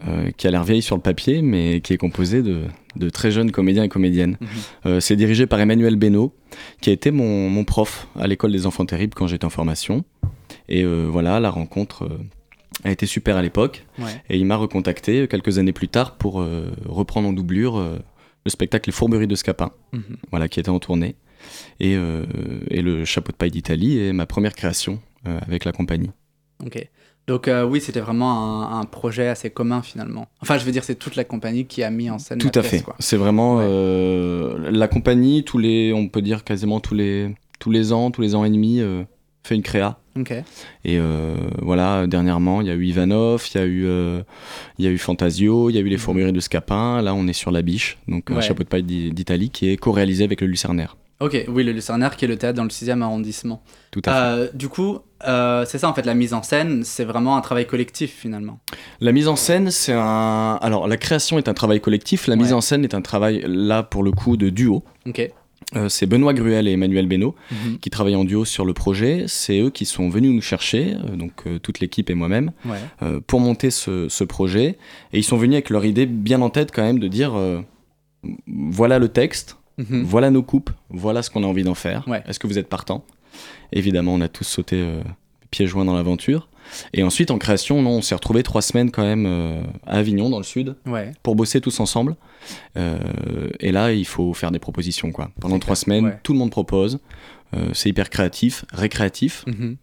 [0.07, 3.31] euh, qui a l'air vieille sur le papier, mais qui est composée de, de très
[3.31, 4.37] jeunes comédiens et comédiennes.
[4.39, 4.47] Mhm.
[4.85, 6.33] Euh, c'est dirigé par Emmanuel Beno,
[6.81, 10.03] qui a été mon, mon prof à l'école des enfants terribles quand j'étais en formation.
[10.69, 12.17] Et euh, voilà, la rencontre euh,
[12.83, 13.85] a été super à l'époque.
[13.99, 14.21] Ouais.
[14.29, 17.97] Et il m'a recontacté euh, quelques années plus tard pour euh, reprendre en doublure euh,
[18.45, 20.17] le spectacle Les Fourberies de Scapin, Mhm.
[20.31, 21.15] voilà, qui était en tournée.
[21.79, 22.25] Et, euh,
[22.69, 26.09] et le chapeau de paille d'Italie est ma première création avec la compagnie.
[26.65, 26.87] Ok.
[27.27, 30.27] Donc oui, c'était vraiment un, un projet assez commun finalement.
[30.41, 32.61] Enfin, je veux dire, c'est toute la compagnie qui a mis en scène Tout la
[32.61, 32.91] à pièce, fait.
[32.99, 34.71] C'est vraiment Ouais.
[34.71, 38.35] la compagnie, tous les, on peut dire quasiment tous les, tous les ans, tous les
[38.35, 38.79] ans et demi,
[39.47, 39.97] fait une créa.
[40.83, 44.21] Et euh, voilà, dernièrement, il y a eu Ivanov, il y a eu, euh,
[44.79, 47.01] y a eu Fantasio, il y a eu les Fourberies de Scapin.
[47.03, 49.77] Là, on est sur La Biche, donc un chapeau de paille d'I- d'Italie qui est
[49.77, 50.97] co-réalisé avec le Lucernaire.
[51.19, 53.61] Ok, oui, le Lucernaire qui est le théâtre dans le 6e arrondissement.
[53.91, 54.17] Tout à fait.
[54.19, 57.41] Euh, du coup, euh, c'est ça en fait, la mise en scène, c'est vraiment un
[57.41, 58.59] travail collectif finalement.
[59.01, 60.59] La mise en scène, c'est un.
[60.61, 62.27] Alors, la création est un travail collectif.
[62.27, 64.83] La mise en scène est un travail, là, pour le coup, de duo.
[65.07, 65.27] Ok.
[65.75, 67.79] Euh, c'est Benoît Gruel et Emmanuel Beno Mhm.
[67.79, 69.25] qui travaillent en duo sur le projet.
[69.27, 72.77] C'est eux qui sont venus nous chercher, euh, donc euh, toute l'équipe et moi-même, Ouais.
[73.27, 74.77] pour monter ce, ce projet.
[75.11, 77.33] Et ils sont venus avec leur idée bien en tête, quand même, de dire
[78.47, 80.03] voilà le texte, Mhm.
[80.03, 82.07] voilà nos coupes, voilà ce qu'on a envie d'en faire.
[82.07, 82.23] Ouais.
[82.27, 83.03] Est-ce que vous êtes partant?
[83.71, 84.83] Évidemment, on a tous sauté
[85.51, 86.47] pieds joints dans l'aventure.
[86.93, 90.29] Et ensuite, en création, non, on s'est retrouvés trois semaines quand même euh, à Avignon,
[90.29, 91.11] dans le sud, Ouais.
[91.23, 92.15] pour bosser tous ensemble.
[92.77, 92.97] Euh,
[93.59, 95.11] et là, il faut faire des propositions.
[95.11, 95.31] Quoi.
[95.39, 96.19] Pendant trois clair, semaines, ouais.
[96.23, 96.99] tout le monde propose.
[97.55, 99.77] Euh, c'est hyper créatif, récréatif, Mhm.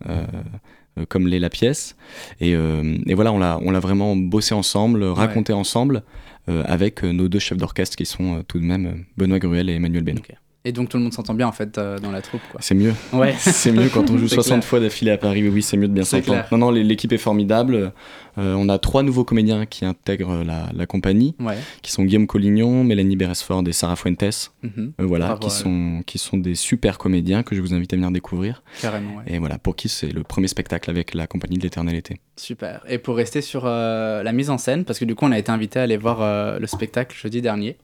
[1.09, 1.97] comme l'est la pièce.
[2.41, 6.03] Et, et voilà, on l'a, vraiment bossé ensemble, raconté ensemble,
[6.47, 10.19] avec nos deux chefs d'orchestre qui sont tout de même Benoît Gruel et Emmanuel Beno.
[10.21, 10.37] Ok.
[10.67, 12.41] Et donc tout le monde s'entend bien en fait euh, dans la troupe.
[12.59, 12.95] C'est mieux.
[13.13, 13.35] Ouais.
[13.39, 14.65] C'est mieux quand on joue C'est 60 clair.
[14.65, 15.43] fois d'affilée à Paris.
[15.43, 16.43] Oui, oui, c'est mieux de bien s'entendre.
[16.53, 17.93] Non, non, l'équipe est formidable.
[18.39, 21.59] Euh, on a trois nouveaux comédiens qui intègrent la, la compagnie, Ouais.
[21.83, 24.53] qui sont Guillaume Collignon, Mélanie Beresford et Sarah Fuentes.
[24.63, 24.93] Mhm.
[25.01, 27.97] Euh, voilà, Bravo qui sont, qui sont des super comédiens que je vous invite à
[27.97, 28.63] venir découvrir.
[28.81, 29.17] Carrément.
[29.17, 29.25] Ouais.
[29.35, 32.21] Et voilà, pour qui c'est le premier spectacle avec la compagnie de l'éternel été.
[32.37, 32.83] Super.
[32.89, 35.53] Et pour rester sur la mise en scène, parce que du coup on a été
[35.53, 37.77] invité à aller voir le spectacle jeudi dernier.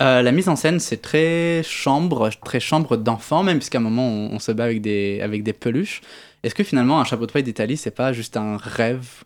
[0.00, 4.08] Euh, la mise en scène, c'est très chambre, très chambre d'enfant, même puisqu'à un moment
[4.08, 6.00] on, on se bat avec des, avec des peluches.
[6.42, 9.22] Est-ce que finalement un chapeau de paille d'Italie, c'est pas juste un rêve?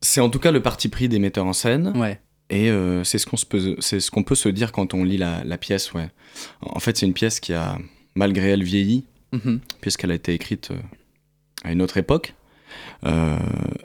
[0.00, 1.92] C'est en tout cas le parti pris des metteurs en scène.
[1.96, 2.20] Ouais.
[2.50, 5.58] Et euh, c'est ce qu'on peut, ce peut se dire quand on lit la, la
[5.58, 5.92] pièce.
[5.92, 6.08] Ouais.
[6.62, 7.76] En fait, c'est une pièce qui a,
[8.14, 9.60] malgré elle, vieilli, Mhm.
[9.82, 10.76] puisqu'elle a été écrite euh,
[11.62, 12.32] à une autre époque.
[13.04, 13.36] Euh,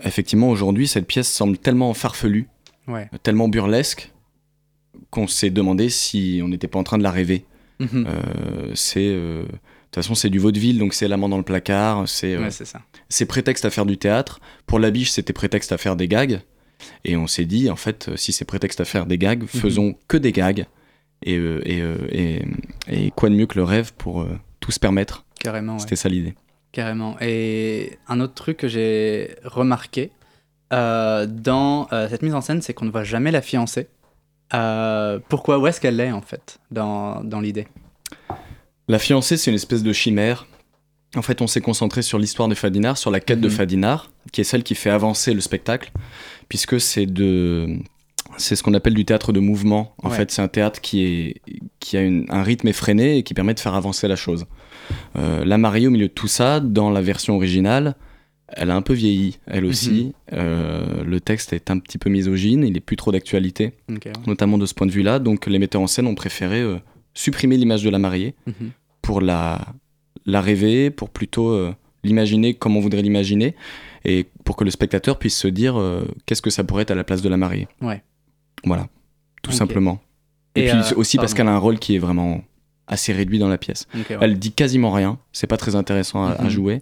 [0.05, 2.47] effectivement, aujourd'hui, cette pièce semble tellement farfelue,
[2.87, 3.09] Ouais.
[3.23, 4.12] tellement burlesque,
[5.09, 7.45] qu'on s'est demandé si on n'était pas en train de la rêver.
[7.79, 8.05] Mhm.
[8.07, 12.07] Euh, c'est euh, de toute façon c'est du vaudeville donc c'est l'amant dans le placard
[12.07, 12.49] c'est euh, Ouais,
[13.09, 16.39] c'est prétexte à faire du théâtre pour la biche c'était prétexte à faire des gags
[17.03, 19.47] et on s'est dit en fait si c'est prétexte à faire des gags Mhm.
[19.47, 20.65] faisons que des gags
[21.23, 22.41] et, et, et,
[22.89, 24.25] et quoi de mieux que le rêve pour
[24.59, 25.79] tout se permettre Carrément, ouais.
[25.79, 26.35] c'était ça l'idée
[26.73, 27.17] Carrément.
[27.21, 30.11] Et un autre truc que j'ai remarqué
[30.71, 33.87] euh, dans euh, cette mise en scène, c'est qu'on ne voit jamais la fiancée.
[34.55, 37.67] Euh, pourquoi Où est-ce qu'elle est, en fait, dans, dans l'idée?
[38.87, 40.45] La fiancée, c'est une espèce de chimère.
[41.15, 43.53] En fait, on s'est concentré sur l'histoire de Fadinard, sur la quête de Mhm.
[43.53, 45.91] Fadinard, qui est celle qui fait avancer le spectacle,
[46.49, 47.77] puisque c'est de,
[48.37, 49.93] c'est ce qu'on appelle du théâtre de mouvement.
[50.03, 50.17] En Ouais.
[50.17, 51.41] fait, c'est un théâtre qui est,
[51.79, 54.45] qui a une- un rythme effréné et qui permet de faire avancer la chose.
[55.15, 57.95] Euh, la mariée, au milieu de tout ça, dans la version originale,
[58.55, 60.13] elle a un peu vieilli, elle aussi.
[60.31, 63.99] Euh, le texte est un petit peu misogyne, il est plus trop d'actualité ouais.
[64.27, 65.19] notamment de ce point de vue-là.
[65.19, 66.77] Donc les metteurs en scène ont préféré euh,
[67.13, 68.71] supprimer l'image de la mariée Mhm.
[69.01, 69.61] pour la,
[70.25, 71.73] la rêver, pour plutôt euh,
[72.03, 73.55] l'imaginer comme on voudrait l'imaginer,
[74.05, 75.79] et pour que le spectateur puisse se dire
[76.25, 77.67] qu'est-ce que ça pourrait être à la place de la mariée.
[77.81, 78.03] Ouais.
[78.65, 78.87] Voilà,
[79.41, 80.01] tout simplement.
[80.55, 82.43] Et, Et, puis aussi parce qu'elle a un rôle qui est vraiment
[82.87, 83.87] assez réduit dans la pièce.
[83.95, 84.17] Ouais.
[84.21, 86.49] Elle dit quasiment rien, c'est pas très intéressant à, à Mhm.
[86.49, 86.81] jouer,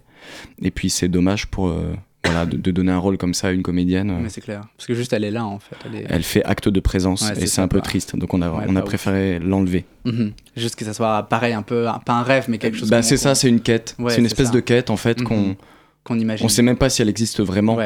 [0.60, 1.92] et puis c'est dommage pour euh,
[2.24, 4.10] voilà, de, de donner un rôle comme ça à une comédienne.
[4.10, 4.62] euh, Mais c'est clair.
[4.76, 5.76] Parce que juste, elle est là, en fait.
[5.84, 6.06] Elle est...
[6.08, 8.64] elle fait acte de présence Ouais, et c'est un peu triste, donc on a, Ouais,
[8.68, 9.84] on a préféré l'enlever.
[10.04, 10.32] Mhm.
[10.56, 13.02] Juste que ça soit pareil, un peu, pas un rêve, mais quelque chose Bah, qu'on-
[13.02, 13.96] c'est ça, qu'on- c'est une quête.
[14.08, 14.52] C'est une espèce ça.
[14.54, 15.26] de quête en fait Mhm.
[15.26, 15.56] qu'on
[16.04, 16.44] qu'on imagine.
[16.46, 17.78] on sait même pas si elle existe vraiment.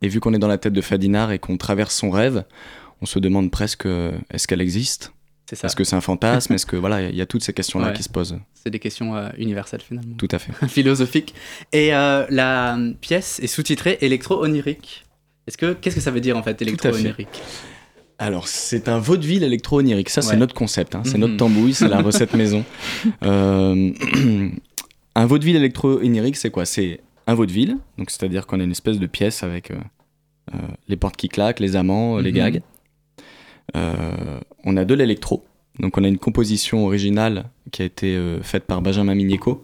[0.00, 2.44] Et vu qu'on est dans la tête de Fadinard et qu'on traverse son rêve,
[3.02, 5.12] on se demande presque euh, est-ce qu'elle existe?
[5.52, 6.52] Est-ce que c'est un fantasme?
[6.54, 7.92] Est-ce que voilà, il y a toutes ces questions-là Ouais.
[7.94, 8.38] qui se posent.
[8.54, 10.14] C'est des questions euh, universelles, finalement.
[10.16, 10.52] Tout à fait.
[10.68, 11.34] philosophique.
[11.72, 15.04] Et euh, la euh, pièce est sous-titrée électro-onirique.
[15.46, 17.40] Est-ce que qu'est-ce que ça veut dire en fait électro-onirique?
[18.18, 20.08] Alors, c'est un vaudeville électro-onirique.
[20.10, 20.94] Ça, c'est notre concept.
[20.94, 21.02] hein.
[21.04, 22.64] C'est notre tambouille, c'est la recette maison.
[23.22, 23.90] Euh,
[25.14, 26.64] un vaudeville électro-onirique, c'est quoi?
[26.64, 29.76] C'est un vaudeville, donc c'est-à-dire qu'on a une espèce de pièce avec euh,
[30.88, 32.36] les portes qui claquent, les amants, les Mhm.
[32.38, 32.62] gags.
[33.76, 35.44] Euh, on a de l'électro.
[35.78, 39.62] Donc, on a une composition originale qui a été euh, faite par Benjamin Migneco,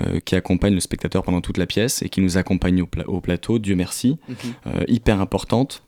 [0.00, 3.08] euh, qui accompagne le spectateur pendant toute la pièce et qui nous accompagne au, pla-
[3.08, 4.84] au plateau, Dieu merci Mhm.
[4.88, 5.82] hyper importante,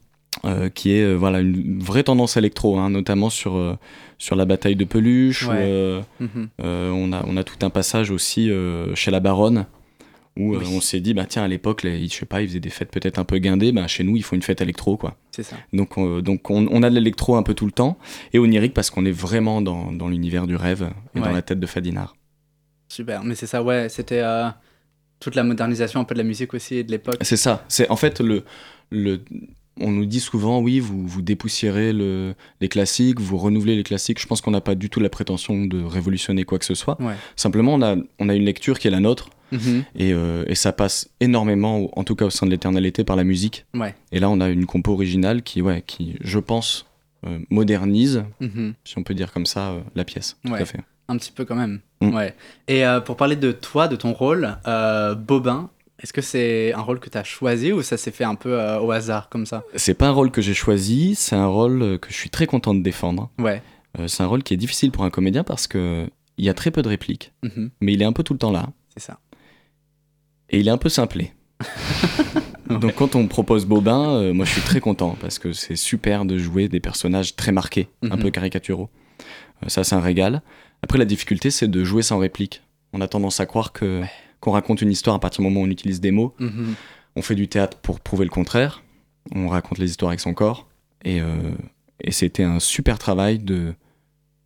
[0.45, 3.75] euh, qui est euh, voilà une vraie tendance électro, hein, notamment sur euh,
[4.19, 5.47] sur la bataille de peluche.
[5.49, 6.01] Ouais.
[6.21, 6.49] Mhm.
[6.63, 8.51] on a on a tout un passage aussi
[8.95, 9.67] chez la baronne
[10.37, 12.61] où euh, on s'est dit bah tiens à l'époque les, je sais pas ils faisaient
[12.61, 15.17] des fêtes peut-être un peu guindées, bah chez nous ils font une fête électro quoi.
[15.31, 15.57] C'est ça.
[15.73, 17.99] Donc euh, donc on, on a de l'électro un peu tout le temps
[18.33, 21.61] et onirique parce qu'on est vraiment dans, dans l'univers du rêve et dans la tête
[21.61, 22.17] de Fadinard.
[22.89, 23.25] Super.
[23.25, 23.89] Mais c'est ça, ouais.
[23.89, 24.49] C'était euh,
[25.21, 27.17] toute la modernisation un peu de la musique aussi et de l'époque.
[27.23, 27.65] C'est ça.
[27.69, 28.45] C'est en fait le
[28.91, 29.23] le
[29.81, 34.21] on nous dit souvent oui vous vous dépoussiérez le, les classiques, vous renouvelez les classiques.
[34.21, 37.01] Je pense qu'on n'a pas du tout la prétention de révolutionner quoi que ce soit.
[37.01, 37.15] Ouais.
[37.37, 39.85] Simplement on a on a une lecture qui est la nôtre Mhm.
[39.97, 43.25] et, euh, et ça passe énormément en tout cas au sein de l'éternalité par la
[43.25, 43.65] musique.
[43.75, 43.95] Ouais.
[44.13, 46.87] Et là on a une compo originale qui ouais qui je pense
[47.27, 48.75] euh, modernise Mhm.
[48.85, 50.37] si on peut dire comme ça euh, la pièce.
[50.45, 50.61] Tout Ouais.
[50.61, 50.81] à fait.
[51.09, 51.81] Un petit peu quand même.
[52.01, 52.15] Mm.
[52.15, 52.35] Ouais.
[52.69, 54.57] Et pour parler de toi, de ton rôle,
[55.19, 55.69] Bobin.
[56.03, 58.59] Est-ce que c'est un rôle que tu as choisi ou ça s'est fait un peu
[58.61, 59.63] euh, au hasard comme ça?
[59.77, 62.75] C'est pas un rôle que j'ai choisi, c'est un rôle que je suis très content
[62.75, 63.31] de défendre.
[63.39, 63.63] Ouais.
[63.99, 66.55] Euh, c'est un rôle qui est difficile pour un comédien parce que il y a
[66.55, 67.71] très peu de répliques, Mhm.
[67.81, 69.19] mais il est un peu tout le temps là C'est ça.
[70.51, 71.33] Et il est un peu simplé.
[72.69, 75.77] Donc quand on me propose Bobin, euh, moi je suis très content parce que c'est
[75.77, 78.23] super de jouer des personnages très marqués, un Mhm.
[78.23, 78.89] peu caricaturaux.
[79.63, 80.43] Euh, ça c'est un régal.
[80.83, 82.63] Après la difficulté c'est de jouer sans réplique.
[82.93, 84.03] On a tendance à croire que
[84.41, 86.35] qu'on raconte une histoire à partir du moment où on utilise des mots.
[86.39, 86.75] Mhm.
[87.17, 88.83] On fait du théâtre pour prouver le contraire.
[89.35, 90.69] On raconte les histoires avec son corps.
[91.05, 91.35] Et, euh,
[92.01, 93.75] et c'était un super travail de,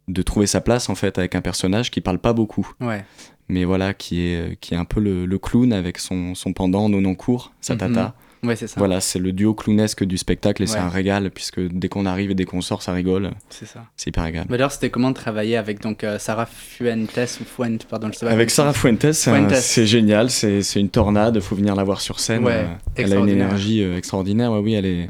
[0.08, 3.04] de trouver sa place en fait avec un personnage qui parle pas beaucoup, Ouais.
[3.48, 6.88] Mais voilà, qui est, qui est un peu le, le clown avec son, son pendant
[6.88, 7.78] Nonancourt, sa Mhm.
[7.80, 8.14] tata.
[8.44, 8.74] Ouais, c'est ça.
[8.78, 12.30] Voilà, c'est le duo clownesque du spectacle et c'est un régal puisque dès qu'on arrive
[12.30, 13.32] et dès qu'on sort, ça rigole.
[13.50, 13.84] C'est ça.
[13.96, 14.48] C'est hyper agréable.
[14.48, 18.26] D'ailleurs, c'était comment de travailler avec donc euh, Sarah Fuentes ou Fuente, pardon, je sais
[18.26, 18.30] pas.
[18.30, 22.44] Avec Sarah Fuentes, c'est génial, c'est une tornade, faut venir la voir sur scène.
[22.44, 25.08] Ouais, elle a une énergie euh, extraordinaire, ouais, oui, elle est,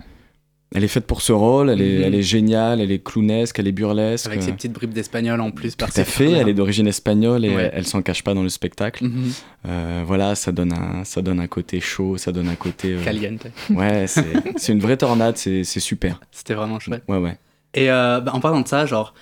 [0.74, 2.04] elle est faite pour ce rôle, elle, est, Mhm.
[2.04, 4.26] elle est géniale, elle est clownesque, elle est burlesque.
[4.26, 5.76] Avec ses petites bribes d'espagnol en plus.
[5.76, 7.62] Tout à fait, elle est d'origine espagnole et Ouais.
[7.64, 9.04] elle, elle s'en cache pas dans le spectacle.
[9.04, 9.30] Mhm.
[9.66, 12.92] Euh, voilà, ça donne, un, ça donne un côté chaud, ça donne un côté.
[12.94, 13.46] euh, Caliente.
[13.70, 16.20] Ouais, c'est une vraie tornade, c'est super.
[16.30, 17.02] C'était vraiment chouette.
[17.08, 17.38] Ouais, ouais.
[17.74, 19.14] Et euh, bah, en parlant de ça, genre,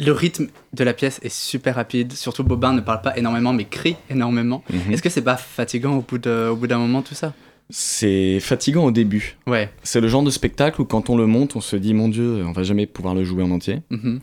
[0.00, 2.12] le rythme de la pièce est super rapide.
[2.12, 4.62] Surtout Bobin ne parle pas énormément, mais crie énormément.
[4.72, 4.92] Mhm.
[4.92, 7.34] Est-ce que c'est pas fatigant au bout d'un moment tout ça?
[7.70, 9.36] C'est fatigant au début.
[9.46, 9.70] Ouais.
[9.82, 12.44] C'est le genre de spectacle où quand on le monte, on se dit mon Dieu,
[12.46, 13.80] on va jamais pouvoir le jouer en entier.
[13.90, 14.20] Mhm.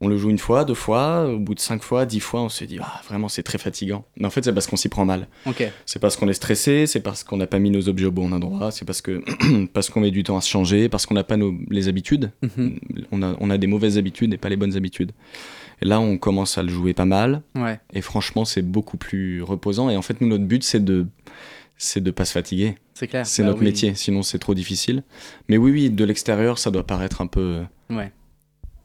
[0.00, 2.48] On le joue une fois, deux fois, au bout de cinq fois, dix fois, on
[2.48, 4.04] se dit ah, vraiment c'est très fatigant.
[4.16, 5.26] Mais en fait, c'est parce qu'on s'y prend mal.
[5.86, 8.32] C'est parce qu'on est stressé, c'est parce qu'on n'a pas mis nos objets au bon
[8.32, 9.24] endroit, c'est parce que
[9.72, 12.30] parce qu'on met du temps à se changer, parce qu'on n'a pas nos, les habitudes.
[12.42, 12.78] Mhm.
[13.10, 15.10] On a, on a des mauvaises habitudes et pas les bonnes habitudes.
[15.80, 17.42] Et là, on commence à le jouer pas mal.
[17.54, 17.78] Ouais.
[17.92, 19.90] Et franchement, c'est beaucoup plus reposant.
[19.90, 21.06] Et en fait, nous, notre but, c'est de
[21.78, 22.76] c'est de pas se fatiguer.
[22.94, 23.26] C'est clair.
[23.26, 23.66] C'est Bah notre oui.
[23.66, 25.02] métier, sinon c'est trop difficile.
[25.48, 28.12] Mais oui, oui, de l'extérieur, ça doit paraître un peu, Ouais.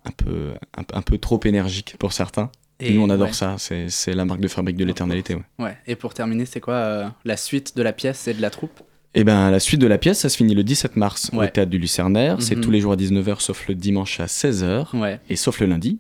[0.06, 2.50] un peu, un, un peu trop énergique pour certains.
[2.80, 3.34] Et nous, on adore ouais.
[3.34, 3.56] ça.
[3.58, 5.36] C'est la marque de fabrique de l'éternalité.
[5.36, 5.42] Ouais.
[5.60, 5.78] Ouais.
[5.88, 8.82] Et pour terminer, c'est quoi euh, la suite de la pièce et de la troupe?
[9.16, 11.70] Et ben, la suite de la pièce, ça se finit le 17 mars au théâtre
[11.70, 12.42] du Lucernaire.
[12.42, 12.62] C'est Mhm.
[12.62, 15.20] tous les jours à 19h, sauf le dimanche à 16h, Ouais.
[15.30, 16.00] et sauf le lundi,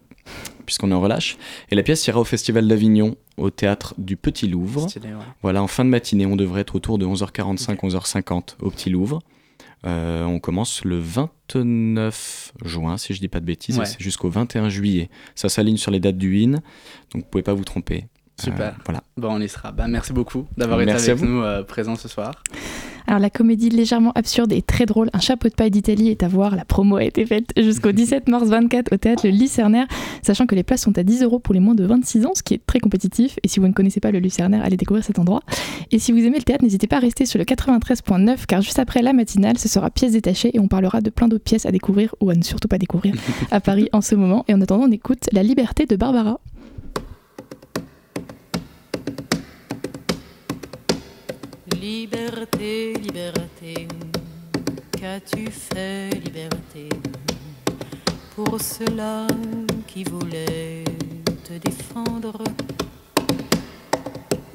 [0.65, 1.37] puisqu'on est en relâche.
[1.69, 4.89] Et la pièce ira au Festival d'Avignon, au théâtre du Petit Louvre.
[4.89, 5.21] Stylé, ouais.
[5.41, 9.21] Voilà, en fin de matinée, on devrait être autour de 11h45, 11h50 au Petit Louvre.
[9.85, 13.83] Euh, on commence le 29 juin, si je dis pas de bêtises, Ouais.
[13.83, 15.09] et c'est jusqu'au 21 juillet.
[15.35, 16.61] Ça s'aligne sur les dates du IN, donc
[17.15, 18.05] vous pouvez pas vous tromper.
[18.41, 18.67] Super.
[18.73, 19.03] Euh, voilà.
[19.17, 19.71] Bon, on y sera.
[19.71, 22.31] Bah, merci beaucoup d'avoir été avec nous euh, présents ce soir.
[23.07, 26.27] Alors la comédie légèrement absurde et très drôle, Un chapeau de paille d'Italie est à
[26.27, 26.55] voir.
[26.55, 29.87] La promo a été faite jusqu'au 17 mars 24 au théâtre Le Lucernaire,
[30.21, 32.43] sachant que les places sont à 10 euros pour les moins de 26 ans, ce
[32.43, 33.37] qui est très compétitif.
[33.43, 35.41] Et si vous ne connaissez pas le Lucernaire, allez découvrir cet endroit.
[35.91, 38.79] Et si vous aimez le théâtre, n'hésitez pas à rester sur le 93.9 car juste
[38.79, 41.71] après la matinale, ce sera pièces détachées et on parlera de plein d'autres pièces à
[41.71, 43.13] découvrir ou à ne surtout pas découvrir
[43.51, 44.45] à Paris en ce moment.
[44.47, 46.39] Et en attendant, on écoute La liberté de Barbara.
[51.83, 53.89] Liberté, liberté,
[54.97, 56.87] qu'as-tu fait, liberté,
[58.33, 59.27] pour ceux-là
[59.85, 60.85] qui voulaient
[61.43, 62.41] te défendre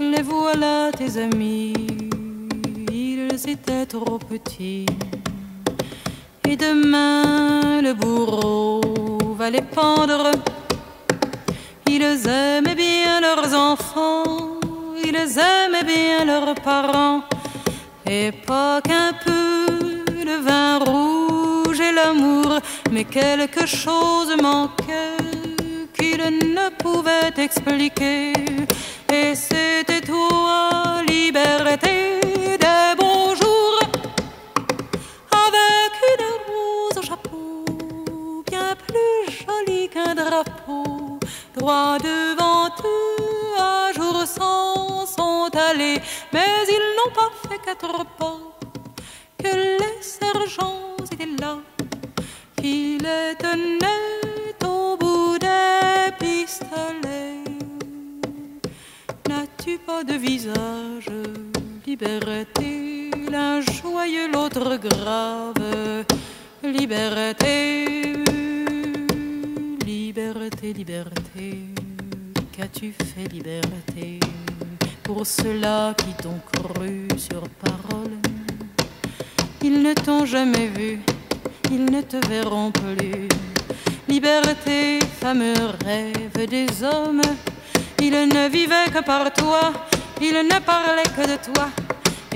[0.00, 1.74] Les voilà tes amis,
[2.90, 4.86] ils étaient trop petits,
[6.48, 8.80] et demain le bourreau
[9.36, 10.30] va les pendre.
[11.90, 14.57] Ils aimaient bien leurs enfants,
[15.04, 17.22] ils aimaient bien leurs parents,
[18.08, 25.16] et pas qu'un peu le vin rouge et l'amour, mais quelque chose manquait
[25.94, 28.32] qu'ils ne pouvaient expliquer.
[29.12, 32.20] Et c'était toi, liberté
[32.64, 33.80] des beaux jours,
[35.32, 37.64] avec une rose au chapeau,
[38.50, 41.18] bien plus jolie qu'un drapeau.
[41.56, 42.27] Droit devant
[45.54, 48.38] mais ils n'ont pas fait quatre pas.
[49.38, 51.58] Que les sergents étaient là,
[52.56, 57.44] qui les tenaient au bout des pistolets.
[59.28, 61.10] N'as-tu pas de visage,
[61.86, 65.54] liberté, l'un joyeux, l'autre grave,
[66.62, 68.14] liberté,
[69.86, 71.64] liberté, liberté,
[72.52, 74.18] qu'as-tu fait, liberté,
[75.08, 78.18] pour ceux-là qui t'ont cru sur parole
[79.62, 81.00] Ils ne t'ont jamais vu,
[81.70, 83.26] ils ne te verront plus.
[84.06, 87.22] Liberté, fameux rêve des hommes,
[88.02, 89.72] ils ne vivaient que par toi,
[90.20, 91.68] ils ne parlaient que de toi.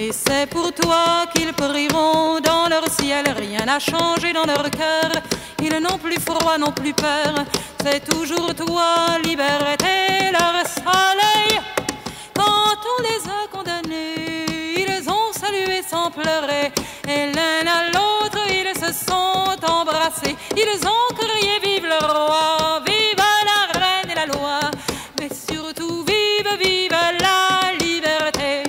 [0.01, 5.11] Et c'est pour toi qu'ils prieront dans leur ciel, rien n'a changé dans leur cœur.
[5.63, 7.35] Ils n'ont plus froid, n'ont plus peur,
[7.85, 11.72] c'est toujours toi, liberté, leur soleil.
[12.85, 14.45] On les a condamnés,
[14.77, 16.73] ils ont salué sans pleurer,
[17.09, 20.37] et l'un à l'autre ils se sont embrassés.
[20.57, 24.61] Ils ont crié vive le roi, vive la reine et la loi,
[25.21, 28.65] mais surtout vive, vive la liberté.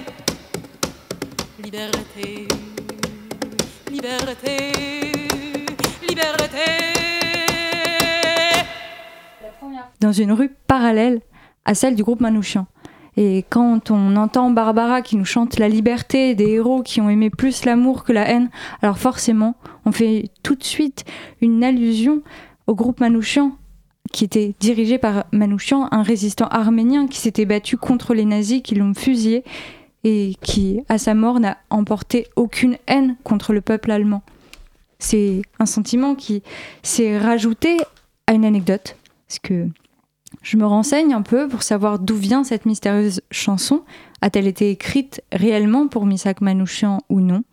[1.63, 2.47] Liberté,
[3.89, 4.71] liberté,
[6.07, 6.93] liberté.
[9.99, 11.21] dans une rue parallèle
[11.65, 12.67] à celle du groupe Manouchian.
[13.15, 17.29] Et quand on entend Barbara qui nous chante la liberté des héros qui ont aimé
[17.29, 18.49] plus l'amour que la haine,
[18.81, 19.55] alors forcément,
[19.85, 21.05] on fait tout de suite
[21.41, 22.21] une allusion
[22.65, 23.51] au groupe Manouchian,
[24.11, 28.75] qui était dirigé par Manouchian, un résistant arménien qui s'était battu contre les nazis qui
[28.75, 29.43] l'ont fusillé
[30.03, 34.21] et qui, à sa mort, n'a emporté aucune haine contre le peuple allemand.
[34.99, 36.43] C'est un sentiment qui
[36.81, 37.77] s'est rajouté
[38.27, 38.95] à une anecdote,
[39.27, 39.67] parce que
[40.41, 43.83] je me renseigne un peu pour savoir d'où vient cette mystérieuse chanson.
[44.21, 47.43] A-t-elle été écrite réellement pour Misak Manouchian ou non?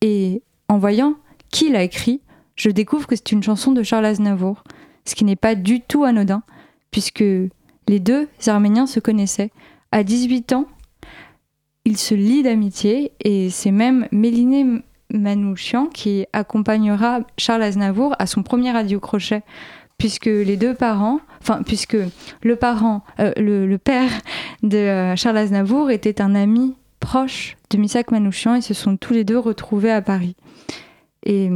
[0.00, 1.14] Et en voyant
[1.50, 2.20] qui l'a écrit,
[2.56, 4.64] je découvre que c'est une chanson de Charles Aznavour,
[5.04, 6.42] ce qui n'est pas du tout anodin,
[6.90, 7.24] puisque
[7.88, 9.52] les deux Arméniens se connaissaient.
[9.92, 10.66] À 18 ans,
[11.84, 18.42] ils se lient d'amitié et c'est même Méliné Manouchian qui accompagnera Charles Aznavour à son
[18.42, 19.42] premier radio-crochet
[19.98, 21.96] puisque les deux parents, enfin puisque
[22.42, 24.10] le parent, euh, le, père
[24.62, 29.12] de euh, Charles Aznavour était un ami proche de Misak Manouchian et se sont tous
[29.12, 30.36] les deux retrouvés à Paris.
[31.24, 31.50] Et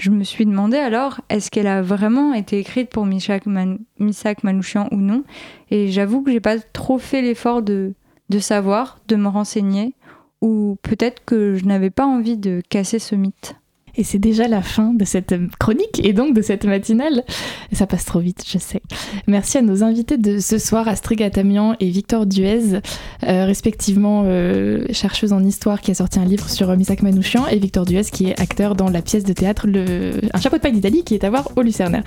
[0.00, 4.96] je me suis demandé alors, est-ce qu'elle a vraiment été écrite pour Misak, Manouchian ou
[4.96, 5.24] non?
[5.70, 7.94] Et j'avoue que j'ai pas trop fait l'effort de,
[8.28, 9.94] de savoir, de me renseigner,
[10.42, 13.56] ou peut-être que je n'avais pas envie de casser ce mythe.
[13.96, 17.24] Et c'est déjà la fin de cette chronique et donc de cette matinale.
[17.72, 18.82] Ça passe trop vite, je sais.
[19.26, 22.80] Merci à nos invités de ce soir, Astrid Gatamian et Victor Duez,
[23.24, 27.46] euh, respectivement euh, chercheuse en histoire qui a sorti un livre sur euh, Misak Manouchian
[27.46, 30.20] et Victor Duez qui est acteur dans la pièce de théâtre le...
[30.32, 32.02] Un chapeau de paille d'Italie qui est à voir au Lucernaire.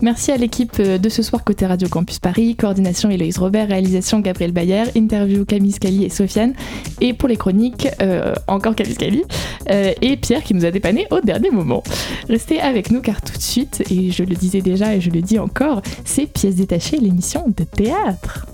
[0.00, 4.52] Merci à l'équipe de ce soir côté Radio Campus Paris, coordination Héloïse Robert, réalisation Gabriel
[4.52, 6.54] Bayer, interview Camille Scali et Sofiane,
[7.00, 7.88] et pour les chroniques,
[8.48, 9.22] encore Camille Scali,
[9.68, 11.82] et Pierre qui nous a dépanné au dernier moment.
[12.28, 15.20] Restez avec nous car tout de suite, et je le disais déjà et je le
[15.20, 18.46] dis encore, c'est Pièces détachées, l'émission de théâtre.